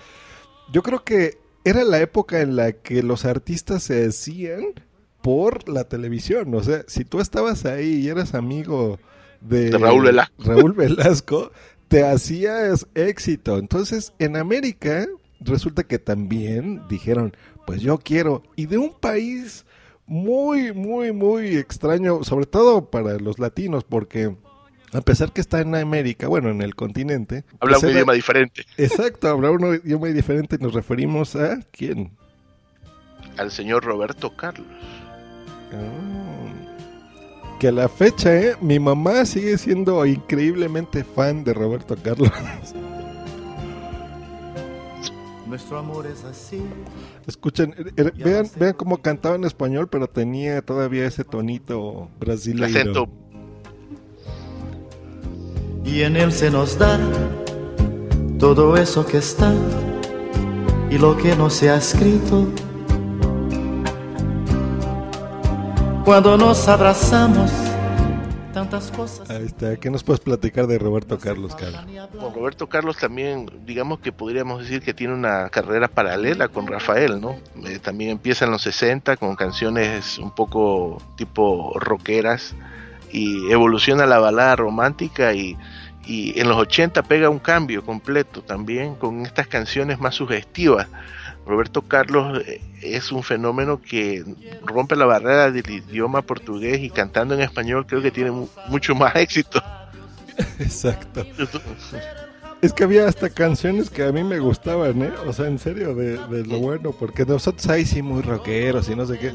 [0.71, 4.73] yo creo que era la época en la que los artistas se decían
[5.21, 6.53] por la televisión.
[6.55, 8.99] O sea, si tú estabas ahí y eras amigo
[9.41, 10.33] de, De Raúl Velasco.
[10.43, 11.51] Raúl Velasco,
[11.87, 13.57] te hacías éxito.
[13.57, 15.07] Entonces, en América,
[15.39, 18.43] resulta que también dijeron, pues yo quiero.
[18.55, 19.65] Y de un país
[20.05, 24.35] muy, muy, muy extraño, sobre todo para los latinos, porque
[24.93, 27.43] a pesar que está en América, bueno, en el continente.
[27.59, 28.65] Habla pues un era- idioma diferente.
[28.77, 30.57] Exacto, habla un idioma diferente.
[30.59, 32.11] Nos referimos a quién?
[33.37, 34.67] Al señor Roberto Carlos.
[37.59, 38.55] Que a la fecha, ¿eh?
[38.59, 42.31] mi mamá sigue siendo increíblemente fan de Roberto Carlos.
[45.47, 46.61] Nuestro amor es así.
[47.27, 52.67] Escuchen, eh, eh, vean, vean cómo cantaba en español, pero tenía todavía ese tonito brasileño.
[52.67, 53.09] El acento.
[55.83, 56.99] Y en él se nos da
[58.39, 59.53] todo eso que está
[60.89, 62.47] y lo que no se ha escrito.
[66.03, 67.51] Cuando nos abrazamos,
[68.51, 69.29] tantas cosas.
[69.29, 69.77] Ahí está.
[69.77, 71.81] ¿Qué nos puedes platicar de Roberto Carlos, Carlos?
[72.19, 77.19] Con Roberto Carlos también, digamos que podríamos decir que tiene una carrera paralela con Rafael,
[77.19, 77.37] ¿no?
[77.65, 82.55] Eh, también empieza en los 60 con canciones un poco tipo rockeras
[83.11, 85.57] y evoluciona la balada romántica y,
[86.05, 90.87] y en los 80 pega un cambio completo también con estas canciones más sugestivas.
[91.45, 94.23] Roberto Carlos eh, es un fenómeno que
[94.63, 98.93] rompe la barrera del idioma portugués y cantando en español creo que tiene mu- mucho
[98.95, 99.61] más éxito.
[100.59, 101.25] Exacto.
[102.61, 105.11] Es que había hasta canciones que a mí me gustaban, ¿eh?
[105.25, 108.95] O sea, en serio, de, de lo bueno, porque nosotros ahí sí muy rockeros y
[108.95, 109.33] no sé qué,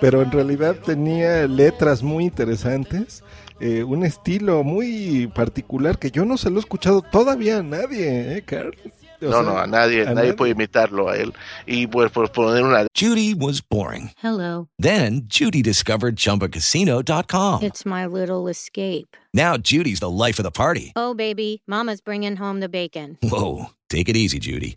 [0.00, 3.24] pero en realidad tenía letras muy interesantes,
[3.58, 8.36] eh, un estilo muy particular que yo no se lo he escuchado todavía a nadie,
[8.36, 8.76] ¿eh, Carl?
[9.20, 11.32] O No, sea, no, a nadie, a nadie puede imitarlo a él.
[11.66, 14.10] Y pues por poner una Judy was boring.
[14.22, 14.68] Hello.
[14.78, 17.62] Then Judy discovered ChumbaCasino.com.
[17.62, 19.16] It's my little escape.
[19.34, 20.92] Now Judy's the life of the party.
[20.96, 23.18] Oh, baby, Mama's bringing home the bacon.
[23.22, 24.76] Whoa, take it easy, Judy.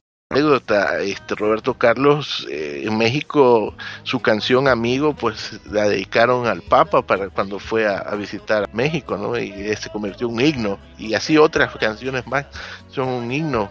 [0.31, 7.01] Anécdota, este Roberto Carlos eh, en México su canción Amigo pues la dedicaron al Papa
[7.01, 9.37] para cuando fue a, a visitar México, ¿no?
[9.37, 12.45] Y se convirtió en un himno y así otras canciones más
[12.89, 13.69] son un himno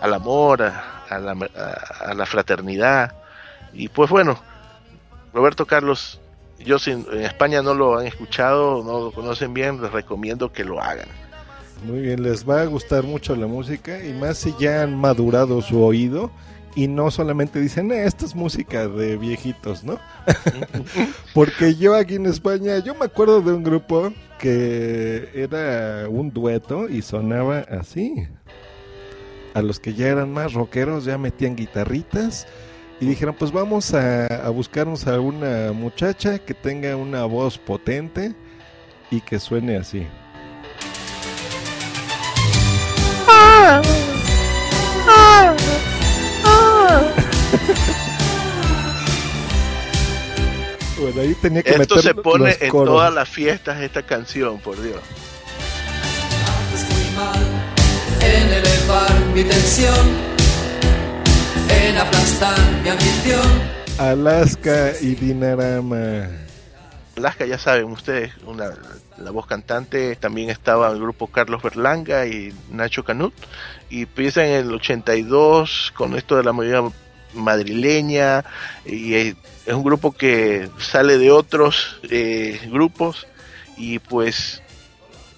[0.00, 3.12] al amor, a, a la, a- a la fraternidad
[3.72, 4.38] y pues bueno,
[5.34, 6.20] Roberto Carlos,
[6.58, 10.80] yo en España no lo han escuchado, no lo conocen bien, les recomiendo que lo
[10.80, 11.08] hagan.
[11.84, 15.62] Muy bien, les va a gustar mucho la música y más si ya han madurado
[15.62, 16.30] su oído
[16.74, 19.98] y no solamente dicen, "Eh, esta es música de viejitos, ¿no?
[21.34, 26.88] Porque yo aquí en España, yo me acuerdo de un grupo que era un dueto
[26.88, 28.26] y sonaba así.
[29.54, 32.46] A los que ya eran más rockeros ya metían guitarritas
[33.00, 38.34] y dijeron, pues vamos a, a buscarnos a una muchacha que tenga una voz potente
[39.10, 40.06] y que suene así.
[51.00, 54.82] Bueno, ahí tenía que Esto meter se pone en todas las fiestas esta canción, por
[54.82, 54.98] Dios.
[56.74, 57.38] Estoy mal
[58.20, 60.08] en elevar mi tensión,
[61.68, 63.78] en aplastar mi ambición.
[63.98, 66.30] Alaska y Dinarama.
[67.16, 68.72] Alaska, ya saben ustedes, una,
[69.22, 73.34] la voz cantante también estaba el grupo Carlos Berlanga y Nacho Canut.
[73.90, 76.82] Y empieza en el 82 con esto de la movida
[77.34, 78.44] madrileña.
[78.84, 83.26] Y es, un grupo que sale de otros eh, grupos.
[83.76, 84.62] Y pues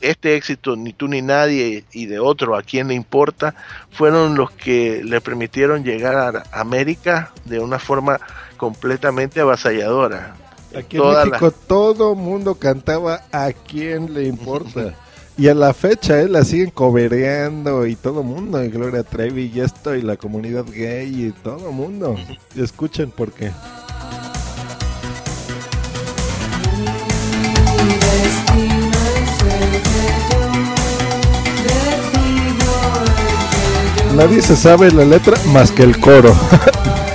[0.01, 3.55] este éxito, Ni tú ni nadie, y de otro, ¿A quién le importa?
[3.91, 8.19] fueron los que le permitieron llegar a América de una forma
[8.57, 10.37] completamente avasalladora.
[10.77, 14.95] Aquí en México todo mundo cantaba ¿A quién le importa?
[15.39, 16.29] Y a la fecha, ¿eh?
[16.29, 21.29] La siguen cobereando y todo mundo, y Gloria Trevi y esto, y la comunidad gay
[21.29, 22.15] y todo mundo.
[22.55, 23.51] Escuchen por qué.
[34.15, 36.35] Nadie se sabe la letra más que el coro.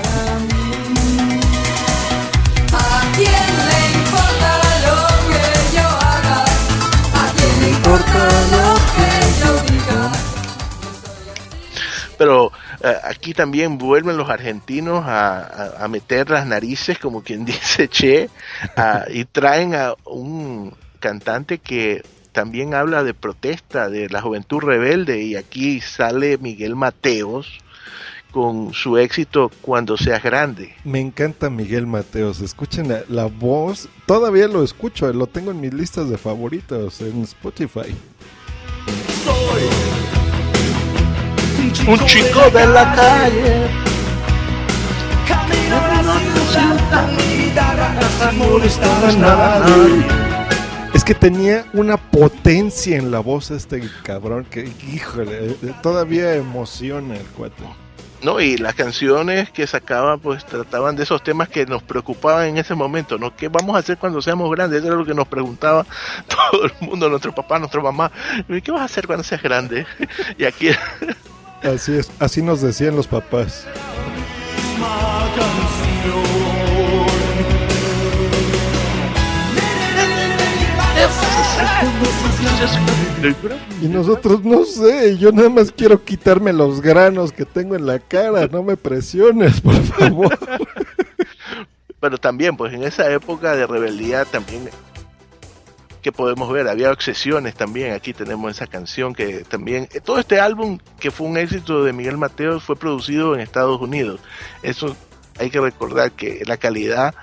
[12.26, 12.52] Pero
[12.84, 17.88] eh, aquí también vuelven los argentinos a, a- a meter las narices, como quien dice
[17.88, 18.32] Che,
[18.76, 22.02] a- y traen a un cantante que
[22.32, 27.60] también habla de protesta, de la juventud rebelde, y aquí sale Miguel Mateos
[28.32, 30.74] con su éxito Cuando seas grande.
[30.84, 32.42] Me encanta Miguel Mateos.
[32.42, 33.88] Escuchen la, la voz.
[34.08, 35.14] Todavía lo escucho.
[35.14, 37.96] Lo tengo en mis listas de favoritos en Spotify.
[41.66, 43.68] Un chico de la calle.
[45.28, 46.76] Camino a la ciudad,
[49.18, 50.06] nadie.
[50.94, 57.16] Es que tenía una potencia en la voz este cabrón que, híjole, eh, todavía emociona
[57.16, 57.64] el cuate.
[58.22, 62.58] No, y las canciones que sacaba pues trataban de esos temas que nos preocupaban en
[62.58, 63.36] ese momento, ¿no?
[63.36, 64.80] ¿Qué vamos a hacer cuando seamos grandes?
[64.80, 65.84] Eso era lo que nos preguntaba
[66.28, 68.12] todo el mundo, nuestro papá, nuestra mamá.
[68.64, 69.88] ¿Qué vas a hacer cuando seas grande?
[70.38, 70.70] Y aquí
[71.64, 73.66] Así es, así nos decían los papás.
[83.82, 88.00] Y nosotros no sé, yo nada más quiero quitarme los granos que tengo en la
[88.00, 90.38] cara, no me presiones, por favor.
[92.00, 94.70] Pero también, pues en esa época de rebeldía también
[96.06, 100.40] que podemos ver, había obsesiones también, aquí tenemos esa canción que también, eh, todo este
[100.40, 104.20] álbum que fue un éxito de Miguel Mateos fue producido en Estados Unidos.
[104.62, 104.96] Eso
[105.40, 107.16] hay que recordar que la calidad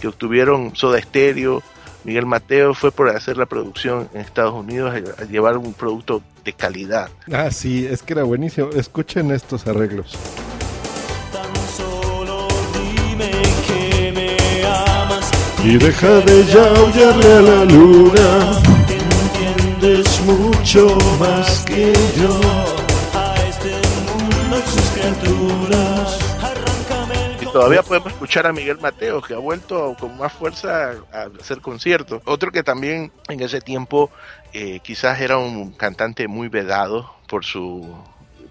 [0.00, 1.62] que obtuvieron Soda Stereo,
[2.04, 6.22] Miguel Mateo fue por hacer la producción en Estados Unidos, a- a llevar un producto
[6.42, 7.10] de calidad.
[7.30, 8.70] Ah, sí, es que era buenísimo.
[8.70, 10.16] Escuchen estos arreglos.
[15.64, 18.60] Y deja de yaullarle a la luna.
[18.88, 22.40] entiendes mucho más que yo
[23.14, 26.18] a este mundo y sus criaturas.
[27.40, 31.60] Y todavía podemos escuchar a Miguel Mateo, que ha vuelto con más fuerza a hacer
[31.60, 32.20] conciertos.
[32.24, 34.10] Otro que también en ese tiempo
[34.52, 37.88] eh, quizás era un cantante muy vedado por su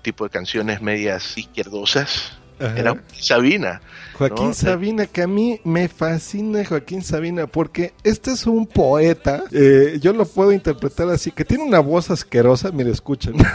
[0.01, 2.79] tipo de canciones medias izquierdosas, Ajá.
[2.79, 3.81] era Sabina.
[4.29, 4.53] Joaquín ¿no?
[4.53, 10.13] Sabina, que a mí me fascina Joaquín Sabina, porque este es un poeta, eh, yo
[10.13, 13.35] lo puedo interpretar así, que tiene una voz asquerosa, mire, escuchen.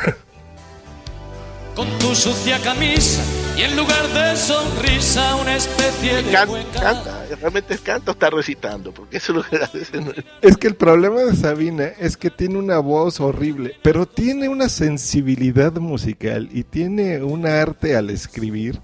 [1.74, 3.22] Con tu sucia camisa
[3.54, 6.80] y en lugar de sonrisa una especie de Can- cueca.
[6.80, 10.00] canta, realmente canta o está recitando, porque eso es lo que hace.
[10.00, 10.10] ¿no?
[10.40, 14.70] Es que el problema de Sabina es que tiene una voz horrible, pero tiene una
[14.70, 18.80] sensibilidad musical y tiene un arte al escribir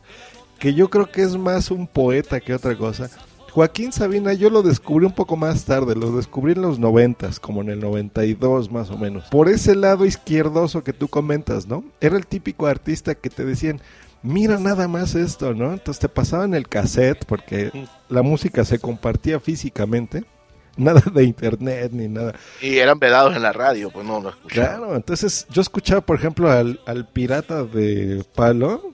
[0.62, 3.10] que yo creo que es más un poeta que otra cosa.
[3.50, 7.62] Joaquín Sabina yo lo descubrí un poco más tarde, lo descubrí en los noventas, como
[7.62, 9.24] en el 92 más o menos.
[9.24, 11.82] Por ese lado izquierdoso que tú comentas, ¿no?
[12.00, 13.80] Era el típico artista que te decían,
[14.22, 15.72] mira nada más esto, ¿no?
[15.72, 20.22] Entonces te pasaban el cassette porque la música se compartía físicamente.
[20.76, 22.34] Nada de internet ni nada.
[22.62, 24.68] Y eran vedados en la radio, pues no lo escuchaba.
[24.68, 28.91] Claro, entonces yo escuchaba, por ejemplo, al, al pirata de Palo,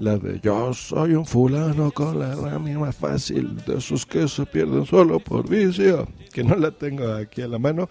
[0.00, 4.46] la de Yo soy un fulano con la ramia más fácil, de esos que se
[4.46, 7.88] pierden solo por vicio, que no la tengo aquí a la mano.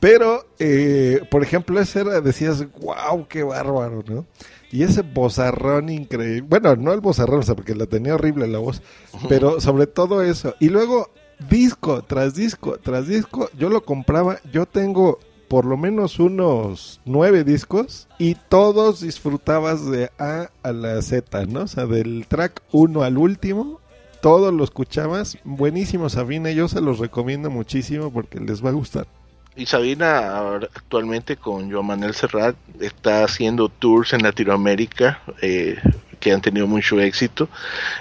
[0.00, 4.26] Pero, eh, por ejemplo, ese era, decías, wow, qué bárbaro, ¿no?
[4.70, 6.42] Y ese bozarrón increíble.
[6.48, 8.82] Bueno, no el bozarrón, o sea, porque la tenía horrible la voz,
[9.28, 10.54] pero sobre todo eso.
[10.60, 11.10] Y luego,
[11.50, 14.38] disco tras disco tras disco, yo lo compraba.
[14.50, 15.18] Yo tengo
[15.52, 21.64] por lo menos unos nueve discos y todos disfrutabas de A a la Z, ¿no?
[21.64, 23.78] O sea, del track 1 al último,
[24.22, 25.36] todos lo escuchabas.
[25.44, 29.06] Buenísimo, Sabina, yo se los recomiendo muchísimo porque les va a gustar.
[29.54, 30.38] Y Sabina
[30.74, 35.76] actualmente con Joan Manuel Serrat está haciendo tours en Latinoamérica eh,
[36.18, 37.50] que han tenido mucho éxito.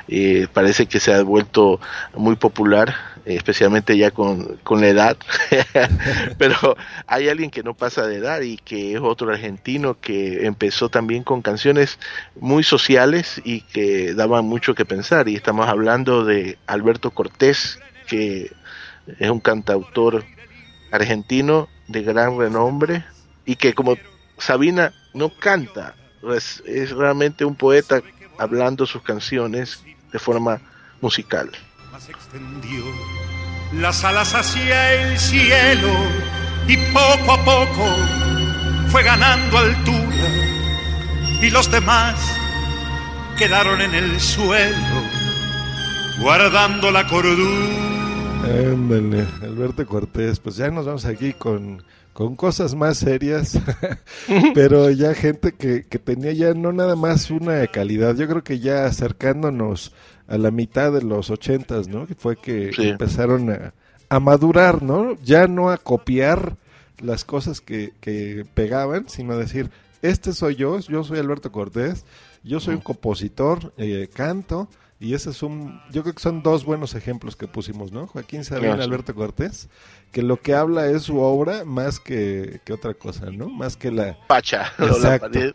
[0.07, 1.81] Eh, parece que se ha vuelto
[2.15, 2.95] muy popular
[3.26, 5.17] especialmente ya con, con la edad,
[6.38, 6.76] pero
[7.07, 11.24] hay alguien que no pasa de edad y que es otro argentino que empezó también
[11.24, 11.99] con canciones
[12.39, 18.51] muy sociales y que daban mucho que pensar y estamos hablando de Alberto Cortés, que
[19.19, 20.24] es un cantautor
[20.91, 23.03] argentino de gran renombre
[23.45, 23.97] y que como
[24.38, 25.95] Sabina no canta,
[26.65, 28.01] es realmente un poeta
[28.38, 30.61] hablando sus canciones de forma
[31.01, 31.51] musical.
[32.09, 32.83] Extendió.
[33.73, 35.89] Las alas hacia el cielo
[36.67, 37.85] y poco a poco
[38.89, 40.27] fue ganando altura.
[41.41, 42.15] Y los demás
[43.37, 45.01] quedaron en el suelo
[46.21, 47.91] guardando la cordura.
[48.43, 51.83] Ándale, Alberto Cortés, pues ya nos vamos aquí con,
[52.13, 53.59] con cosas más serias,
[54.53, 58.59] pero ya gente que, que tenía ya no nada más una calidad, yo creo que
[58.59, 59.93] ya acercándonos
[60.32, 62.07] a la mitad de los ochentas, ¿no?
[62.07, 62.89] Que fue que Sí.
[62.89, 63.73] empezaron a,
[64.09, 65.15] a madurar, ¿no?
[65.23, 66.55] Ya no a copiar
[66.99, 69.69] las cosas que, que pegaban, sino a decir,
[70.01, 72.05] este soy yo, yo soy Alberto Cortés,
[72.43, 74.67] yo soy un compositor, eh, canto,
[74.99, 78.05] y ese es un, yo creo que son dos buenos ejemplos que pusimos, ¿no?
[78.07, 78.82] Joaquín Sabina, sí.
[78.84, 79.67] Alberto Cortés,
[80.11, 83.49] que lo que habla es su obra más que, que otra cosa, ¿no?
[83.49, 84.15] Más que la...
[84.27, 85.27] Pacha, la Exacto.
[85.32, 85.53] pared,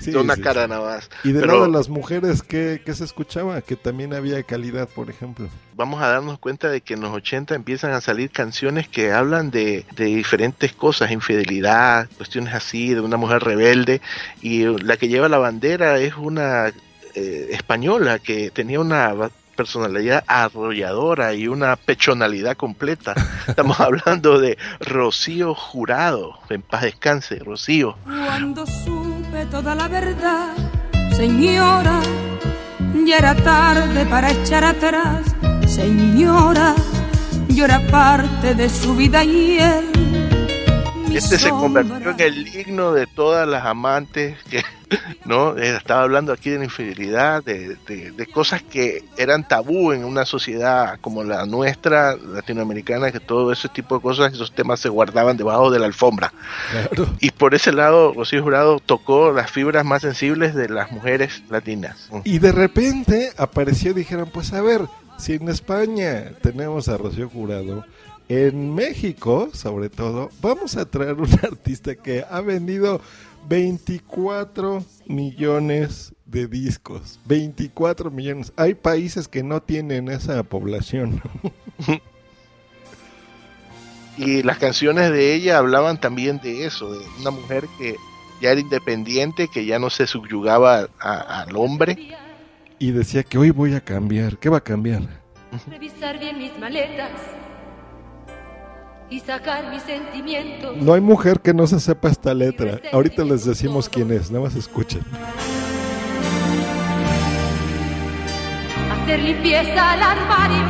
[0.00, 0.70] Sí, de una sí, cara sí.
[0.70, 1.10] nada más.
[1.24, 3.60] Y de Pero lado de las mujeres, ¿qué, qué se escuchaba?
[3.62, 5.48] Que también había calidad, por ejemplo.
[5.74, 9.50] vamos a darnos cuenta de que en los 80 empiezan a salir canciones que hablan
[9.50, 14.00] de, de diferentes cosas, infidelidad, cuestiones así, de una mujer rebelde,
[14.42, 16.72] y la que lleva la bandera es una
[17.14, 19.12] eh, española que tenía una
[19.58, 23.14] personalidad arrolladora y una pechonalidad completa.
[23.48, 27.96] Estamos hablando de Rocío Jurado, en paz descanse, Rocío.
[28.04, 30.54] Cuando supe toda la verdad,
[31.10, 32.00] señora,
[33.04, 35.26] ya era tarde para echar atrás.
[35.66, 36.76] Señora,
[37.48, 40.27] yo era parte de su vida y él.
[41.12, 44.62] Este se convirtió en el himno de todas las amantes que,
[45.24, 45.56] ¿no?
[45.56, 50.04] Eh, Estaba hablando aquí de la infidelidad, de, de- de cosas que eran tabú en
[50.04, 54.88] una sociedad como la nuestra, latinoamericana, que todo ese tipo de cosas, esos temas se
[54.88, 56.32] guardaban debajo de la alfombra.
[57.20, 62.08] Y por ese lado, Rocío Jurado tocó las fibras más sensibles de las mujeres latinas.
[62.24, 64.82] Y de repente apareció y dijeron, pues a ver,
[65.18, 67.84] si en España tenemos a Rocío Jurado,
[68.28, 73.00] en México, sobre todo, vamos a traer un artista que ha vendido
[73.48, 77.18] 24 millones de discos.
[77.26, 78.52] 24 millones.
[78.56, 81.22] Hay países que no tienen esa población.
[84.16, 87.94] Y las canciones de ella hablaban también de eso, de una mujer que
[88.42, 92.16] ya era independiente, que ya no se subyugaba a- al hombre.
[92.80, 94.38] Y decía que hoy voy a cambiar.
[94.38, 95.02] ¿Qué va a cambiar?
[95.68, 97.10] Revisar bien mis maletas
[99.10, 100.76] y sacar mis sentimientos.
[100.76, 102.80] No hay mujer que no se sepa esta letra.
[102.92, 105.02] Ahorita les decimos quién es, nada más escuchen.
[108.92, 110.64] Hacer limpieza al armario,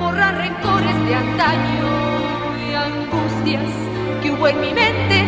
[0.00, 1.86] borrar rencores de antaño
[2.68, 3.70] y angustias
[4.22, 5.24] que hubo en mi mente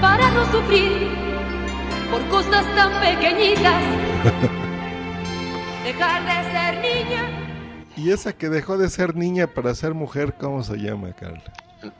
[0.00, 1.08] para no sufrir
[2.10, 3.82] por cosas tan pequeñitas.
[5.84, 7.41] Dejar de ser niña.
[8.02, 11.42] Y esa que dejó de ser niña para ser mujer, ¿cómo se llama, Carla?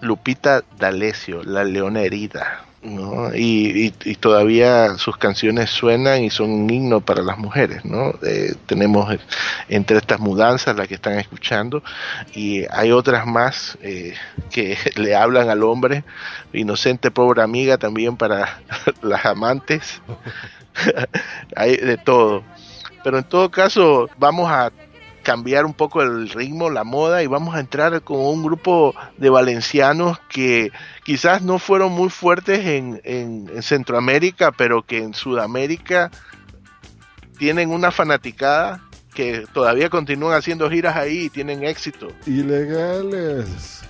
[0.01, 2.65] Lupita D'Alessio, La Leona Herida.
[2.83, 3.33] ¿no?
[3.33, 7.85] Y, y- y todavía sus canciones suenan y son un himno para las mujeres.
[7.85, 8.13] ¿no?
[8.25, 9.21] Eh, tenemos eh,
[9.69, 11.85] entre estas mudanzas las que están escuchando
[12.35, 14.15] y hay otras más eh,
[14.51, 16.03] que le hablan al hombre.
[16.53, 18.61] Inocente pobre amiga también para
[19.03, 20.03] las amantes.
[21.57, 22.43] hay de todo.
[23.05, 24.73] Pero en todo caso vamos a
[25.23, 29.31] cambiar un poco el ritmo, la moda y vamos a entrar con un grupo de
[29.31, 30.71] valencianos que
[31.05, 36.11] quizás no fueron muy fuertes en, en- en Centroamérica, pero que en Sudamérica
[37.39, 38.83] tienen una fanaticada
[39.15, 42.09] que todavía continúan haciendo giras ahí y tienen éxito.
[42.27, 43.83] Ilegales.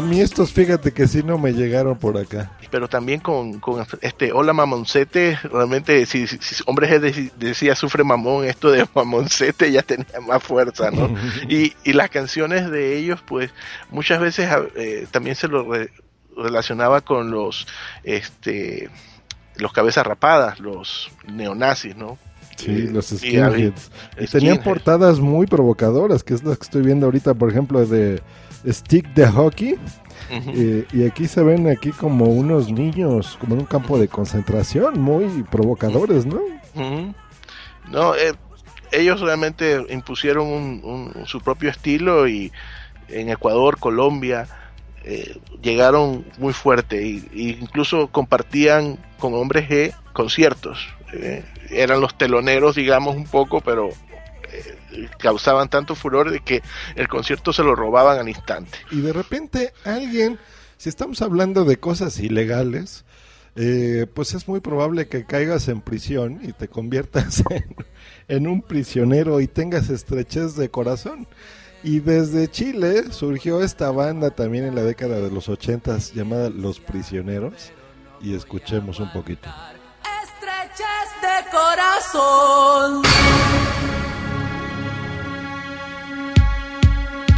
[0.00, 2.52] A mí estos, fíjate que sí no me llegaron por acá.
[2.70, 7.00] Pero también con, con este Hola Mamoncete, realmente si, si, si hombres
[7.38, 11.10] decía sufre mamón, esto de Mamoncete ya tenía más fuerza, ¿no?
[11.48, 13.50] y, y las canciones de ellos, pues
[13.90, 15.90] muchas veces eh, también se lo re-
[16.36, 17.66] relacionaba con los
[18.04, 18.88] este
[19.56, 22.16] los cabezas rapadas, los neonazis, ¿no?
[22.56, 23.90] Sí, Eh, los y skinheads.
[24.18, 24.64] Y tenían skinheads.
[24.64, 28.22] portadas muy provocadoras, que es las que estoy viendo ahorita, por ejemplo, de
[28.66, 29.76] Stick de Hockey.
[30.30, 35.00] Eh, y aquí se ven aquí como unos niños, como en un campo de concentración,
[35.00, 36.40] muy provocadores, ¿no?
[37.90, 38.34] No, eh,
[38.92, 42.52] ellos realmente impusieron un- un- su propio estilo y
[43.08, 44.46] en Ecuador, Colombia,
[45.04, 50.78] eh, llegaron muy fuerte y, y incluso compartían con Hombres G conciertos.
[51.12, 53.88] eh, eran los teloneros, digamos, un poco, pero
[55.18, 56.62] causaban tanto furor de que
[56.96, 58.78] el concierto se lo robaban al instante.
[58.90, 60.38] Y de repente alguien,
[60.76, 63.04] si estamos hablando de cosas ilegales,
[63.56, 67.76] eh, pues es muy probable que caigas en prisión y te conviertas en,
[68.28, 71.26] en un prisionero y tengas estrechez de corazón.
[71.82, 76.78] Y desde Chile surgió esta banda también en la década de los ochentas llamada Los
[76.78, 77.72] Prisioneros.
[78.20, 79.48] Y escuchemos un poquito.
[80.22, 83.02] Estrechez de corazón.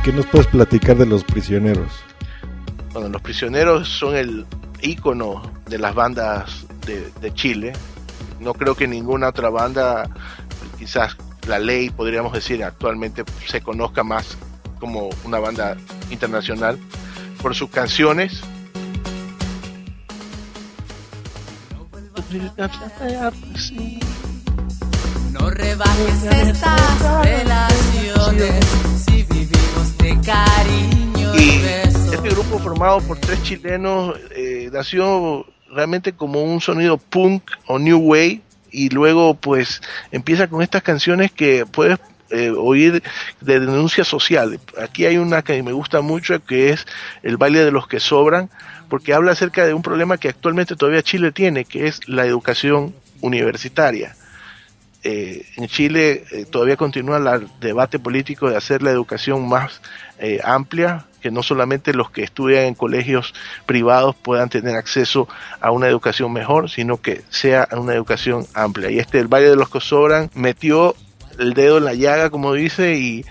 [0.04, 1.92] ¿Qué nos puedes platicar de Los Prisioneros?
[2.92, 4.46] Bueno, los prisioneros son el
[4.80, 7.72] ícono de las bandas de, de Chile.
[8.40, 10.10] No creo que ninguna otra banda,
[10.76, 14.36] quizás la ley, podríamos decir, actualmente se conozca más
[14.80, 15.76] como una banda
[16.10, 16.80] internacional
[17.40, 18.40] por sus canciones.
[25.30, 28.81] No rebajes estas relaciones
[32.62, 38.40] formado por tres chilenos eh, nació realmente como un sonido punk o new wave
[38.70, 39.82] y luego pues
[40.12, 41.98] empieza con estas canciones que puedes
[42.30, 43.02] eh, oír
[43.40, 44.60] de denuncia social.
[44.80, 46.86] Aquí hay una que me gusta mucho que es
[47.24, 48.48] el baile de los que sobran
[48.88, 52.94] porque habla acerca de un problema que actualmente todavía Chile tiene que es la educación
[53.22, 54.14] universitaria.
[55.02, 59.80] Eh, en Chile todavía continúa el debate político de hacer la educación más
[60.44, 63.32] amplia, que no solamente los que estudian en colegios
[63.64, 65.28] privados puedan tener acceso
[65.60, 68.90] a una educación mejor, sino que sea una educación amplia.
[68.90, 70.94] Y este, el Valle de los que sobran, metió
[71.38, 73.24] el dedo en la llaga, como dice, y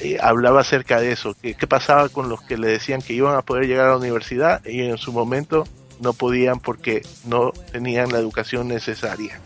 [0.00, 3.42] eh, hablaba acerca de eso, qué pasaba con los que le decían que iban a
[3.42, 5.64] poder llegar a la universidad y en su momento
[6.00, 9.40] no podían porque no tenían la educación necesaria.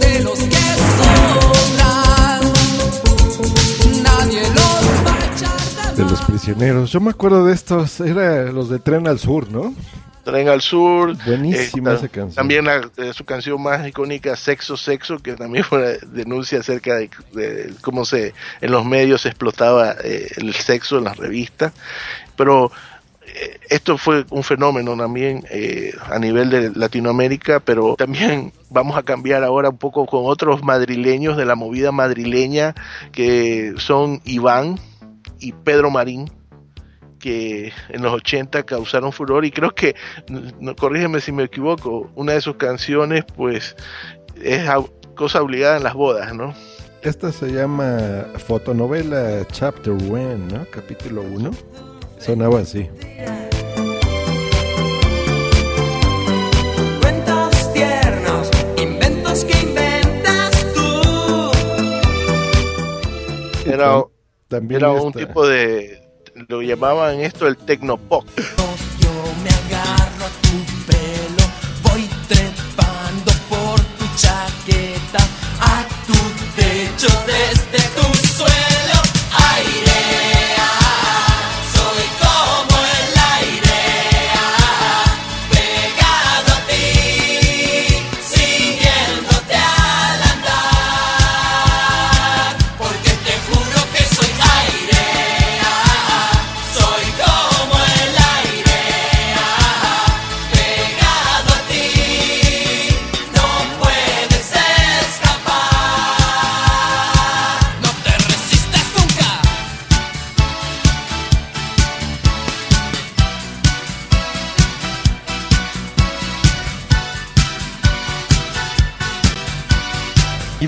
[0.00, 0.38] de los
[5.98, 6.92] de Los Prisioneros.
[6.92, 9.74] Yo me acuerdo de estos, era los de Tren al Sur, ¿no?
[10.22, 11.16] Tren al Sur.
[11.26, 12.34] Buenísima eh, esa canción.
[12.34, 16.94] También la- eh, su canción más icónica, Sexo, Sexo, que también fue una denuncia acerca
[16.94, 21.72] de, de cómo se en los medios se explotaba eh, el sexo en las revistas.
[22.36, 22.70] Pero
[23.26, 29.02] eh, esto fue un fenómeno también eh, a nivel de Latinoamérica, pero también vamos a
[29.02, 32.74] cambiar ahora un poco con otros madrileños de la movida madrileña,
[33.10, 34.78] que son Iván
[35.40, 36.30] y Pedro Marín
[37.18, 39.94] que en los 80 causaron furor y creo que,
[40.28, 43.76] no, corrígeme si me equivoco, una de sus canciones pues
[44.42, 44.68] es
[45.14, 46.54] cosa obligada en las bodas, ¿no?
[47.02, 50.66] Esta se llama Fotonovela Chapter 1, ¿no?
[50.70, 51.50] Capítulo 1.
[52.18, 52.88] Sonaba así.
[57.00, 61.50] Cuentos tiernos, inventos que inventas tú.
[63.70, 64.02] Era,
[64.48, 66.02] también era un esta- tipo de,
[66.48, 68.24] lo llamaban esto el tecnopop.
[68.36, 69.10] Yo
[69.42, 71.44] me agarro a tu pelo,
[71.84, 75.18] voy trepando por tu chaqueta,
[75.60, 76.14] a tu
[76.60, 78.27] techo desde tu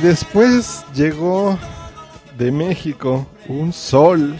[0.02, 1.58] después llegó
[2.38, 4.36] de México un sol.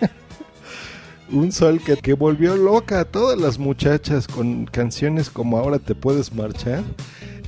[1.30, 5.94] un sol que, que volvió loca a todas las muchachas con canciones como Ahora te
[5.94, 6.82] puedes marchar.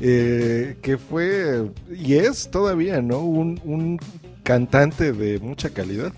[0.00, 3.18] eh, que fue y es todavía, ¿no?
[3.20, 4.00] Un, un
[4.42, 6.12] cantante de mucha calidad.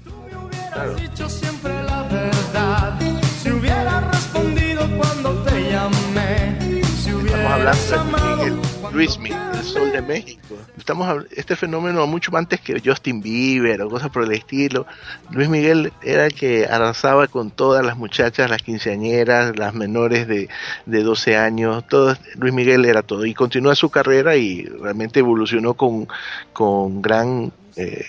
[0.98, 2.98] dicho siempre la verdad.
[3.42, 6.82] Si hubiera respondido cuando te llamé.
[7.02, 8.60] Si Estamos hablando de Miguel
[8.92, 10.56] Luismi, el sol de México.
[10.76, 14.86] estamos este fenómeno mucho antes que Justin Bieber o cosas por el estilo.
[15.30, 20.48] Luis Miguel era el que arrasaba con todas las muchachas, las quinceañeras, las menores de,
[20.86, 23.24] de 12 años, todas, Luis Miguel era todo.
[23.26, 26.06] Y continúa su carrera y realmente evolucionó con,
[26.52, 28.04] con gran eh,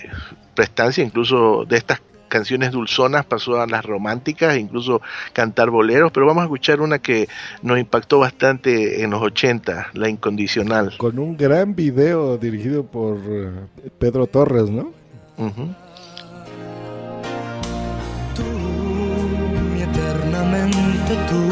[0.54, 5.00] prestancia, incluso de estas canciones dulzonas pasó a las románticas, incluso
[5.32, 7.28] cantar boleros, pero vamos a escuchar una que
[7.62, 10.96] nos impactó bastante en los 80, La Incondicional.
[10.98, 13.50] Con un gran video dirigido por eh,
[13.98, 14.92] Pedro Torres, ¿no?
[15.38, 15.74] Ujú.
[19.76, 21.42] y eternamente tú.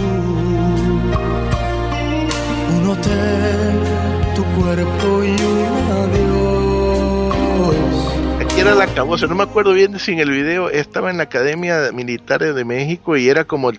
[2.77, 6.34] Un hotel, tu cuerpo y un adiós.
[8.55, 11.25] Aquí era la cabosa, no me acuerdo bien si en el video estaba en la
[11.25, 13.79] Academia Militar de México y era como el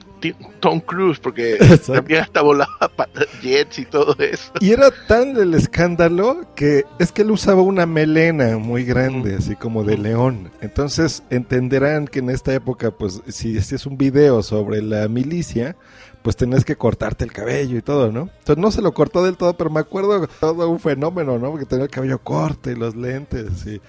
[0.60, 1.94] Tom Cruise, porque Exacto.
[1.94, 2.92] también hasta volaba
[3.42, 4.52] jets y todo eso.
[4.60, 9.56] Y era tan el escándalo que es que él usaba una melena muy grande, así
[9.56, 10.52] como de león.
[10.60, 15.78] Entonces entenderán que en esta época, pues si este es un video sobre la milicia,
[16.26, 18.32] pues tenés que cortarte el cabello y todo, ¿no?
[18.40, 21.52] Entonces no se lo cortó del todo, pero me acuerdo todo un fenómeno, ¿no?
[21.52, 23.64] Porque tenía el cabello corto y los lentes.
[23.68, 23.80] Y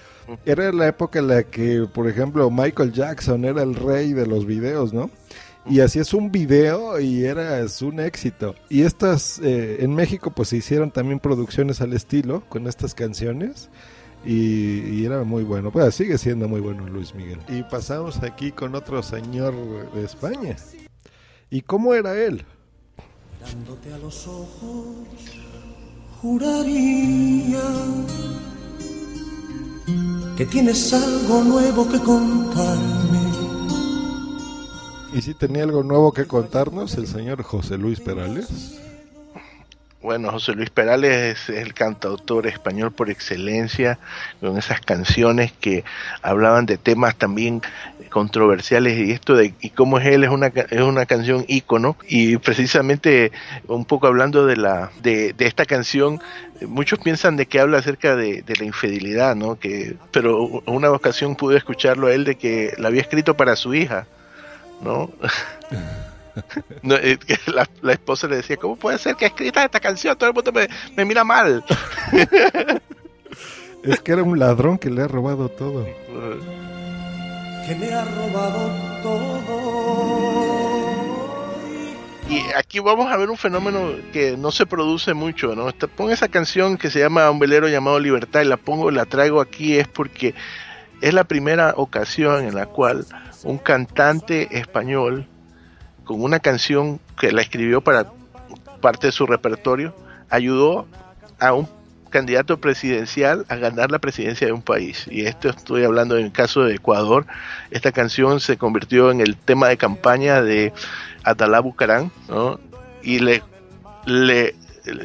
[0.45, 4.45] era la época en la que, por ejemplo, Michael Jackson era el rey de los
[4.45, 5.09] videos, ¿no?
[5.65, 8.53] Y así es un video y era un éxito.
[8.69, 13.67] Y estas, eh, en México pues se hicieron también producciones al estilo con estas canciones.
[14.23, 15.71] Y, y era muy bueno.
[15.71, 17.39] Pues sigue siendo muy bueno Luis Miguel.
[17.49, 19.55] Y pasamos aquí con otro señor
[19.95, 20.55] de España.
[21.49, 22.45] ¿Y cómo era él?
[23.39, 24.97] Mirándote a los ojos,
[26.21, 27.61] juraría
[30.35, 33.17] que tienes algo nuevo que contarme.
[35.13, 38.81] Y si tenía algo nuevo que contarnos el señor José Luis Perales.
[40.07, 43.99] Bueno, José Luis Perales es el cantautor español por excelencia,
[44.39, 45.83] con esas canciones que
[46.21, 47.61] hablaban de temas también
[48.09, 51.97] controversiales y esto de y cómo es él es una es una canción ícono.
[52.07, 53.33] Y precisamente
[53.67, 56.21] un poco hablando de la de, de esta canción
[56.61, 61.35] muchos piensan de que habla acerca de, de la infidelidad no que pero una ocasión
[61.35, 64.07] pude escucharlo a él de que la había escrito para su hija
[64.81, 65.11] no
[66.81, 70.17] No, que la, la esposa le decía, ¿cómo puede ser que escrita esta canción?
[70.17, 71.63] Todo el mundo me, me mira mal.
[73.83, 75.85] Es que era un ladrón que le ha robado todo.
[75.85, 78.69] que me ha robado
[79.01, 79.87] todo.
[82.29, 85.71] Y aquí vamos a ver un fenómeno que no se produce mucho, ¿no?
[85.95, 89.39] Pon esa canción que se llama Un velero llamado Libertad y la pongo, la traigo
[89.39, 90.35] aquí es porque
[90.99, 93.05] es la primera ocasión en la cual
[93.43, 95.29] un cantante español
[96.07, 98.07] con una canción que la escribió para
[98.81, 99.93] parte de su repertorio
[100.29, 100.87] ayudó
[101.39, 101.67] a un
[102.09, 105.05] candidato presidencial a ganar la presidencia de un país.
[105.11, 107.27] Y esto estoy hablando en el caso de Ecuador.
[107.69, 110.73] Esta canción se convirtió en el tema de campaña de
[111.23, 112.59] Atalá Bucarán, ¿no?
[113.03, 113.43] Y le,
[114.05, 114.55] le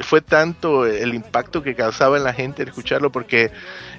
[0.01, 3.51] fue tanto el impacto que causaba en la gente escucharlo porque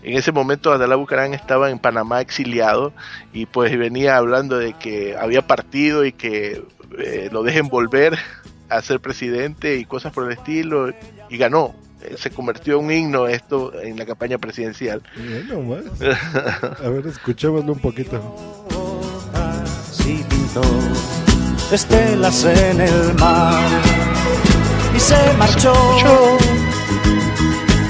[0.03, 2.93] en ese momento Adalá Bucarán estaba en Panamá exiliado
[3.32, 6.62] y pues venía hablando de que había partido y que
[6.99, 8.18] eh, lo dejen volver
[8.68, 10.93] a ser presidente y cosas por el estilo
[11.28, 11.74] y ganó
[12.05, 15.85] Eh, se convirtió en un himno esto en la campaña presidencial Bueno, más.
[16.85, 18.16] A ver, escuchémoslo un poquito.
[20.28, 20.62] pintó
[21.72, 23.93] estelas en el mar
[24.95, 25.72] y se marchó.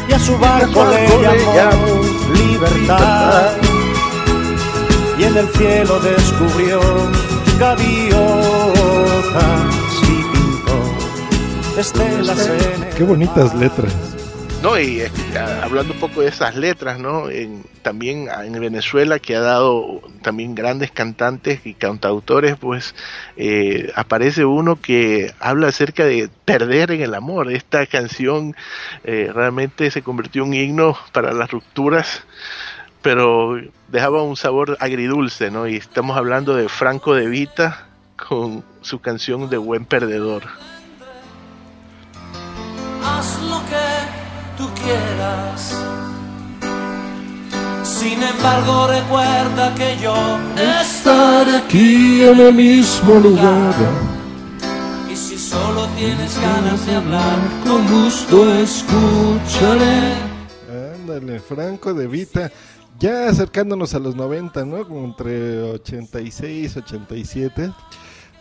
[0.09, 1.09] Y a su barco le
[1.55, 2.03] llamó
[2.35, 3.53] libertad.
[5.19, 6.81] y en el cielo descubrió
[7.59, 8.15] gaviotas
[10.03, 14.14] y pintó estelas en el Qué bonitas letras.
[14.65, 15.11] No, y eh,
[15.63, 17.25] hablando un poco de esas letras, ¿no?
[17.83, 22.95] También en Venezuela, que ha dado también grandes cantantes y cantautores, pues
[23.37, 27.53] eh, aparece uno que habla acerca de perder en el amor.
[27.53, 28.57] Esta canción
[29.05, 32.23] eh, realmente se convirtió en un himno para las rupturas,
[33.03, 35.69] pero dejaba un sabor agridulce, ¿no?
[35.69, 37.87] Y estamos hablando de Franco de Vita
[38.17, 40.45] con su canción de Buen Perdedor.
[44.57, 45.77] Tú quieras.
[47.83, 50.15] Sin embargo, recuerda que yo
[50.81, 53.75] estaré aquí en el mismo lugar.
[55.11, 60.15] Y si solo tienes ganas de hablar, con gusto escucharé.
[60.95, 62.51] Ándale, Franco de Vita.
[62.99, 64.87] Ya acercándonos a los 90, ¿no?
[64.87, 67.73] Como entre 86, 87.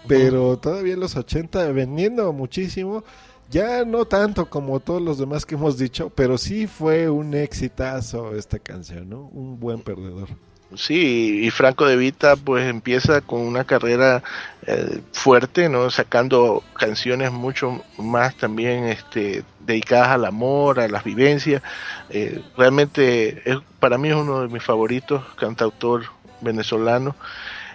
[0.08, 3.04] Pero todavía en los 80 vendiendo muchísimo.
[3.50, 8.36] Ya no tanto como todos los demás que hemos dicho, pero sí fue un exitazo
[8.36, 9.30] esta canción, ¿no?
[9.34, 10.30] Un buen perdedor.
[10.76, 14.24] Sí, y Franco de Vita pues empieza con una carrera
[14.66, 15.90] eh, fuerte, ¿no?
[15.92, 21.62] Sacando canciones mucho más también este, dedicadas al amor, a las vivencias.
[22.10, 26.06] Eh, realmente es, para mí es uno de mis favoritos, cantautor
[26.42, 27.16] venezolano.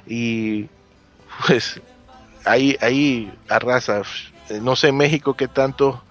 [0.07, 0.69] Y
[1.47, 1.81] pues
[2.45, 4.03] ahí, ahí arrasa.
[4.49, 6.03] Eh, No sé en México qué tanto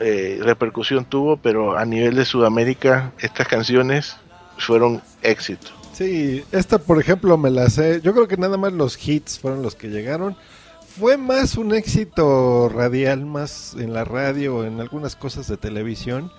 [0.00, 4.16] eh, repercusión tuvo, pero a nivel de Sudamérica estas canciones
[4.58, 5.68] fueron éxito.
[5.92, 8.00] Sí, esta por ejemplo me la sé.
[8.02, 10.36] Yo creo que nada más los hits fueron los que llegaron.
[10.98, 16.32] Fue más un éxito radial, más en la radio, en algunas cosas de televisión,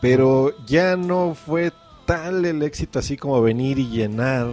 [0.00, 1.72] pero ya no fue
[2.06, 4.48] tal el éxito así como venir y llenar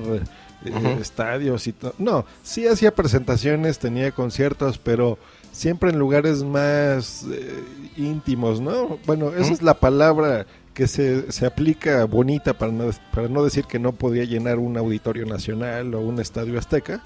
[0.65, 1.93] eh, estadios y todo.
[1.97, 5.17] No, sí hacía presentaciones, tenía conciertos, pero
[5.57, 7.63] siempre en lugares más eh,
[7.97, 8.99] íntimos, ¿no?
[9.07, 10.45] Bueno, esa es la palabra
[10.75, 14.77] que se, se aplica bonita para no, para no decir que no podía llenar un
[14.77, 17.01] auditorio nacional o un estadio azteca,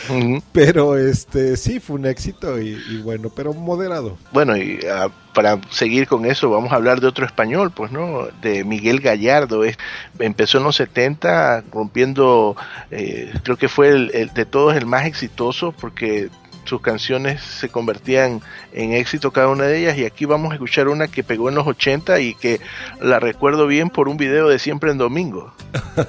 [0.52, 4.16] pero este sí fue un éxito y, y bueno, pero moderado.
[4.32, 8.28] Bueno, y ah, para seguir con eso, vamos a hablar de otro español, pues, ¿no?
[8.40, 9.64] De Miguel Gallardo.
[9.64, 9.76] Es,
[10.18, 12.56] empezó en los 70 rompiendo,
[12.90, 16.30] eh, creo que fue el, el de todos el más exitoso porque
[16.64, 18.40] sus canciones se convertían
[18.72, 21.56] en éxito cada una de ellas y aquí vamos a escuchar una que pegó en
[21.56, 22.60] los 80 y que
[23.00, 25.52] la recuerdo bien por un video de Siempre en Domingo.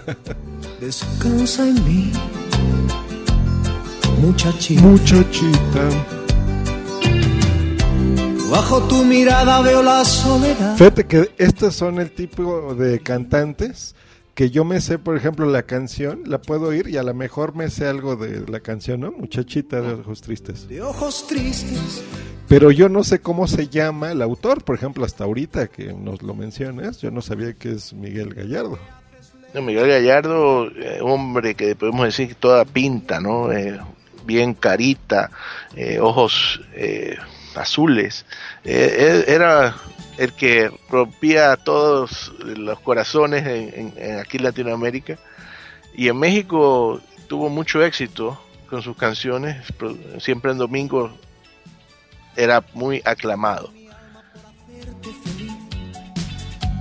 [0.80, 2.12] Descansa en mí,
[4.20, 4.82] muchachita.
[4.82, 5.90] Muchachita.
[8.50, 10.76] Bajo tu mirada veo la soledad.
[10.76, 13.96] Fíjate que estos son el tipo de cantantes
[14.42, 17.54] que yo me sé, por ejemplo, la canción, la puedo oír y a lo mejor
[17.56, 19.12] me sé algo de la canción, ¿no?
[19.12, 20.68] Muchachita de ojos tristes.
[20.68, 22.04] De ojos tristes.
[22.48, 26.24] Pero yo no sé cómo se llama el autor, por ejemplo, hasta ahorita que nos
[26.24, 28.80] lo mencionas, yo no sabía que es Miguel Gallardo.
[29.54, 33.52] No, Miguel Gallardo, eh, hombre que podemos decir que toda pinta, ¿no?
[33.52, 33.80] Eh,
[34.26, 35.30] bien carita,
[35.76, 37.16] eh, ojos eh,
[37.54, 38.26] azules.
[38.64, 39.76] Eh, era
[40.18, 45.18] el que rompía todos los corazones en, en- en aquí en Latinoamérica.
[45.96, 48.40] Y en México tuvo mucho éxito
[48.70, 49.58] con sus canciones.
[50.20, 51.12] Siempre en domingo
[52.36, 53.72] era muy aclamado.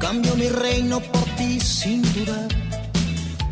[0.01, 2.49] Cambio mi reino por ti sin dudar.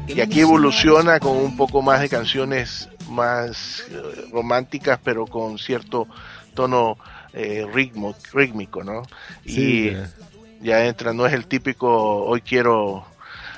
[0.06, 6.06] Y aquí evoluciona con un poco más de canciones más eh, románticas, pero con cierto
[6.54, 6.96] tono
[7.32, 9.02] eh, ritmo, rítmico, ¿no?
[9.44, 10.10] Sí, y ya.
[10.60, 13.06] ya entra, no es el típico hoy quiero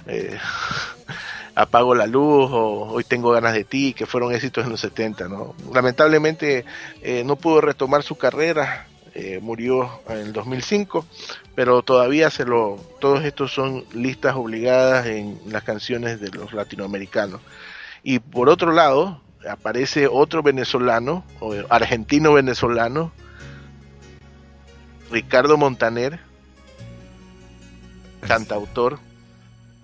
[0.07, 0.39] eh,
[1.55, 5.29] apago la luz o hoy tengo ganas de ti, que fueron éxitos en los 70,
[5.29, 5.55] ¿no?
[5.73, 6.65] Lamentablemente
[7.03, 11.05] eh, no pudo retomar su carrera, eh, murió en el 2005,
[11.55, 17.41] pero todavía se lo, todos estos son listas obligadas en las canciones de los latinoamericanos.
[18.03, 23.13] Y por otro lado, aparece otro venezolano, o argentino venezolano,
[25.11, 26.21] Ricardo Montaner,
[28.27, 28.99] cantautor.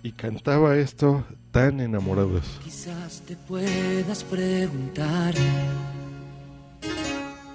[0.03, 2.45] Y cantaba esto tan enamorados.
[2.63, 5.35] Quizás te puedas preguntar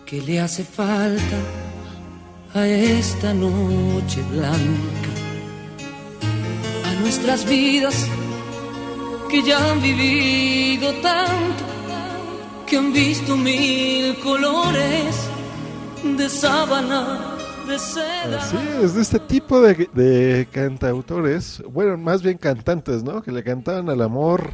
[0.05, 1.37] qué le hace falta
[2.53, 5.09] a esta noche blanca,
[6.85, 8.05] a nuestras vidas
[9.29, 11.63] que ya han vivido tanto,
[12.67, 15.15] que han visto mil colores
[16.03, 17.30] de sábana,
[17.67, 18.39] de seda.
[18.39, 23.21] Así es, de este tipo de, de cantautores, bueno, más bien cantantes, ¿no?
[23.21, 24.51] Que le cantaban al amor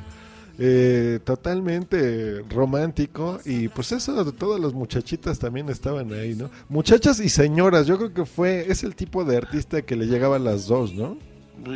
[0.60, 6.49] eh, totalmente romántico y pues eso, todas las muchachitas también estaban ahí, ¿no?
[6.68, 10.38] Muchachas y señoras, yo creo que fue, es el tipo de artista que le llegaba
[10.38, 11.16] a las dos, ¿no?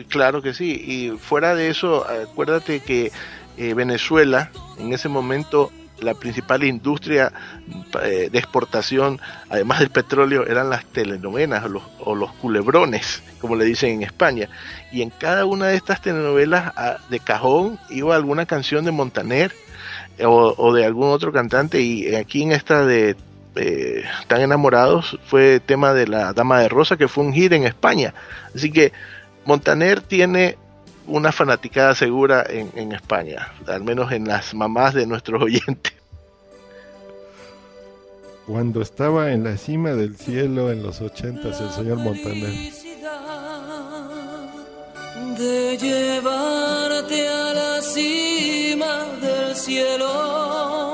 [0.07, 3.11] Claro que sí, y fuera de eso, acuérdate que
[3.57, 5.71] eh, Venezuela en ese momento
[6.01, 7.31] la principal industria
[8.03, 11.63] eh, de exportación, además del petróleo, eran las telenovelas
[11.99, 14.49] o los, culebrones, como le dicen en España.
[14.91, 19.53] Y en cada una de estas telenovelas a- de cajón iba alguna canción de Montaner
[20.17, 21.81] eh, o, o de algún otro cantante.
[21.81, 23.15] Y aquí en esta de
[23.55, 27.63] eh, Tan enamorados fue tema de la Dama de Rosa, que fue un hit en
[27.65, 28.13] España.
[28.55, 28.91] Así que
[29.45, 30.57] Montaner tiene
[31.07, 35.93] una fanaticada segura en, en España, al menos en las mamás de nuestros oyentes.
[38.45, 42.51] Cuando estaba en la cima del cielo en los ochentas el señor Montaner.
[45.37, 50.93] de llevarte a la cima del cielo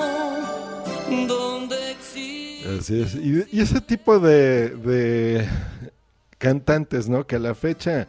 [1.28, 3.16] donde existe Así es.
[3.16, 5.48] Y, y ese tipo de, de
[6.38, 7.26] cantantes, ¿no?
[7.26, 8.08] Que a la fecha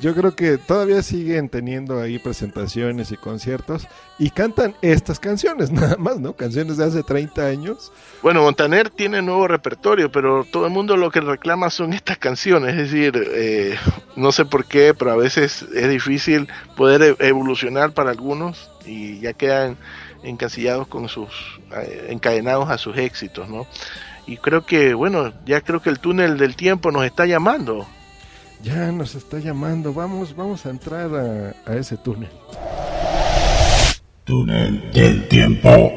[0.00, 3.88] yo creo que todavía siguen teniendo ahí presentaciones y conciertos
[4.18, 6.34] y cantan estas canciones, nada más, ¿no?
[6.34, 7.92] Canciones de hace 30 años.
[8.22, 12.76] Bueno, Montaner tiene nuevo repertorio, pero todo el mundo lo que reclama son estas canciones.
[12.76, 13.76] Es decir, eh,
[14.16, 19.18] no sé por qué, pero a veces es difícil poder e- evolucionar para algunos y
[19.20, 19.76] ya quedan
[20.22, 21.28] encasillados con sus,
[21.76, 23.66] eh, encadenados a sus éxitos, ¿no?
[24.26, 27.86] Y creo que, bueno, ya creo que el túnel del tiempo nos está llamando.
[28.62, 32.30] Ya nos está llamando, vamos, vamos a entrar a, a ese túnel.
[34.24, 35.92] Túnel del tiempo.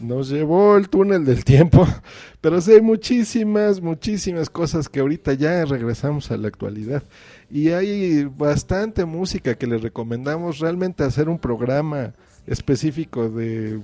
[0.00, 1.86] Nos llevó el túnel del tiempo,
[2.40, 7.02] pero sí hay muchísimas, muchísimas cosas que ahorita ya regresamos a la actualidad.
[7.50, 12.14] Y hay bastante música que les recomendamos realmente hacer un programa
[12.46, 13.80] específico de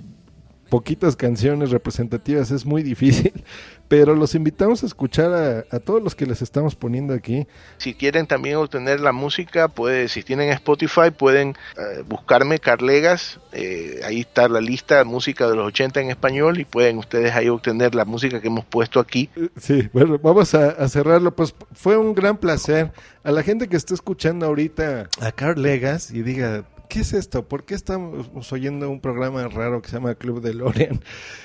[0.69, 3.33] poquitas canciones representativas es muy difícil,
[3.87, 7.47] pero los invitamos a escuchar a, a todos los que les estamos poniendo aquí.
[7.77, 14.01] Si quieren también obtener la música, pues si tienen Spotify pueden eh, buscarme Carlegas, eh,
[14.05, 17.49] ahí está la lista de música de los 80 en español y pueden ustedes ahí
[17.49, 19.29] obtener la música que hemos puesto aquí.
[19.59, 21.35] Sí, bueno, vamos a, a cerrarlo.
[21.35, 22.91] Pues fue un gran placer.
[23.23, 27.47] A la gente que está escuchando ahorita a Carl Legas y diga, ¿qué es esto?
[27.47, 31.01] ¿Por qué estamos oyendo un programa raro que se llama Club de Lorian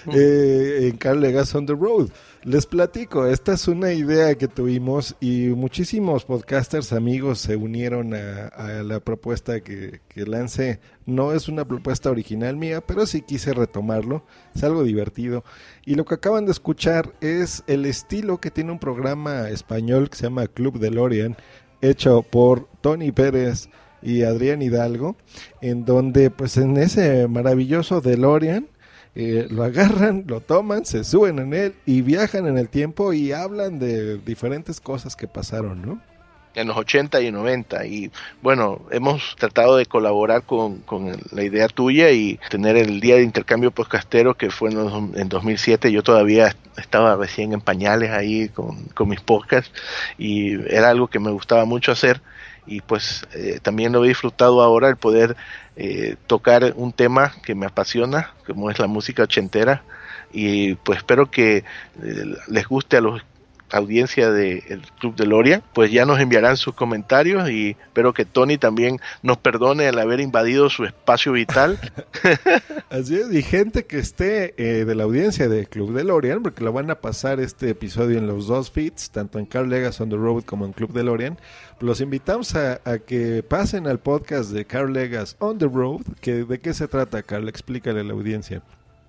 [0.12, 2.11] eh, en Carl Legas on the Road?
[2.45, 8.49] Les platico, esta es una idea que tuvimos y muchísimos podcasters amigos se unieron a,
[8.49, 10.80] a la propuesta que, que lancé.
[11.07, 14.24] No es una propuesta original mía, pero sí quise retomarlo.
[14.55, 15.45] Es algo divertido.
[15.84, 20.16] Y lo que acaban de escuchar es el estilo que tiene un programa español que
[20.16, 21.36] se llama Club de Lorian,
[21.80, 23.68] hecho por Tony Pérez
[24.03, 25.16] y Adrián Hidalgo,
[25.61, 28.66] en donde pues en ese maravilloso DeLorean
[29.14, 33.32] eh, lo agarran, lo toman, se suben en él y viajan en el tiempo y
[33.32, 36.00] hablan de diferentes cosas que pasaron, ¿no?
[36.55, 38.11] en los 80 y 90 y
[38.42, 43.22] bueno, hemos tratado de colaborar con, con la idea tuya y tener el día de
[43.22, 48.50] intercambio podcastero que fue en, los- en 2007, yo todavía estaba recién en pañales ahí
[48.50, 49.72] con, con mis podcasts
[50.18, 52.20] y era algo que me gustaba mucho hacer
[52.66, 55.36] y pues eh, también lo he disfrutado ahora el poder
[55.76, 59.82] eh, tocar un tema que me apasiona como es la música ochentera
[60.32, 61.64] y pues espero que eh,
[62.48, 63.22] les guste a los
[63.73, 68.59] audiencia del Club de Loria, pues ya nos enviarán sus comentarios y espero que Tony
[68.59, 71.79] también nos perdone el haber invadido su espacio vital.
[72.91, 76.64] Así es, y gente que esté eh, de la audiencia de Club de Lorian, porque
[76.64, 80.11] lo van a pasar este episodio en los dos feeds, tanto en Carl Legas on
[80.11, 81.39] the Road como en Club de Lorian.
[81.81, 86.03] Los invitamos a, a que pasen al podcast de Carl Legas on the Road.
[86.20, 87.49] Que, ¿De qué se trata, Carl?
[87.49, 88.62] Explícale a la audiencia.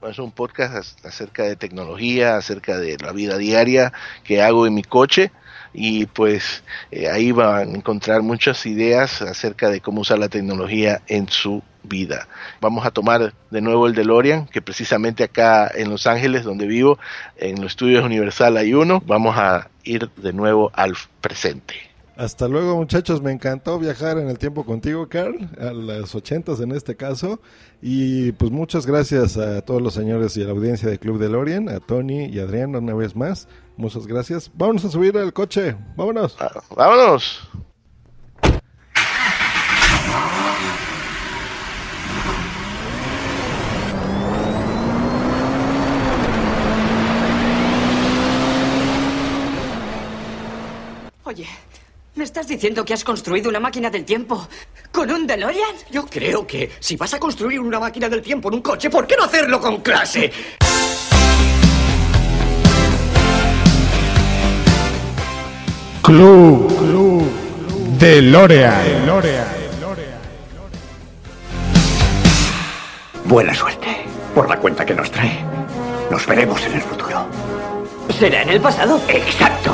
[0.09, 3.93] Es un podcast ac- acerca de tecnología, acerca de la vida diaria
[4.23, 5.31] que hago en mi coche
[5.73, 11.01] y pues eh, ahí van a encontrar muchas ideas acerca de cómo usar la tecnología
[11.07, 12.27] en su vida.
[12.61, 16.99] Vamos a tomar de nuevo el DeLorean, que precisamente acá en Los Ángeles, donde vivo,
[17.37, 21.92] en los estudios Universal hay uno, vamos a ir de nuevo al presente.
[22.15, 23.21] Hasta luego, muchachos.
[23.21, 27.39] Me encantó viajar en el tiempo contigo, Carl, a las ochentas en este caso.
[27.81, 31.29] Y pues muchas gracias a todos los señores y a la audiencia de Club de
[31.29, 33.47] Lorian, a Tony y Adrián una vez más.
[33.77, 34.51] Muchas gracias.
[34.53, 35.75] Vámonos a subir al coche.
[35.95, 36.37] Vámonos.
[36.75, 37.49] Vámonos.
[51.25, 51.47] Oye,
[52.15, 54.47] ¿me estás diciendo que has construido una máquina del tiempo
[54.91, 55.75] con un DeLorean?
[55.91, 59.07] Yo creo que si vas a construir una máquina del tiempo en un coche, ¿por
[59.07, 60.31] qué no hacerlo con clase?
[66.01, 67.31] Club, Club
[67.97, 69.23] de Loreal.
[73.23, 74.05] Buena suerte
[74.35, 75.43] por la cuenta que nos trae.
[76.11, 77.25] Nos veremos en el futuro.
[78.19, 79.01] ¿Será en el pasado?
[79.07, 79.73] Exacto.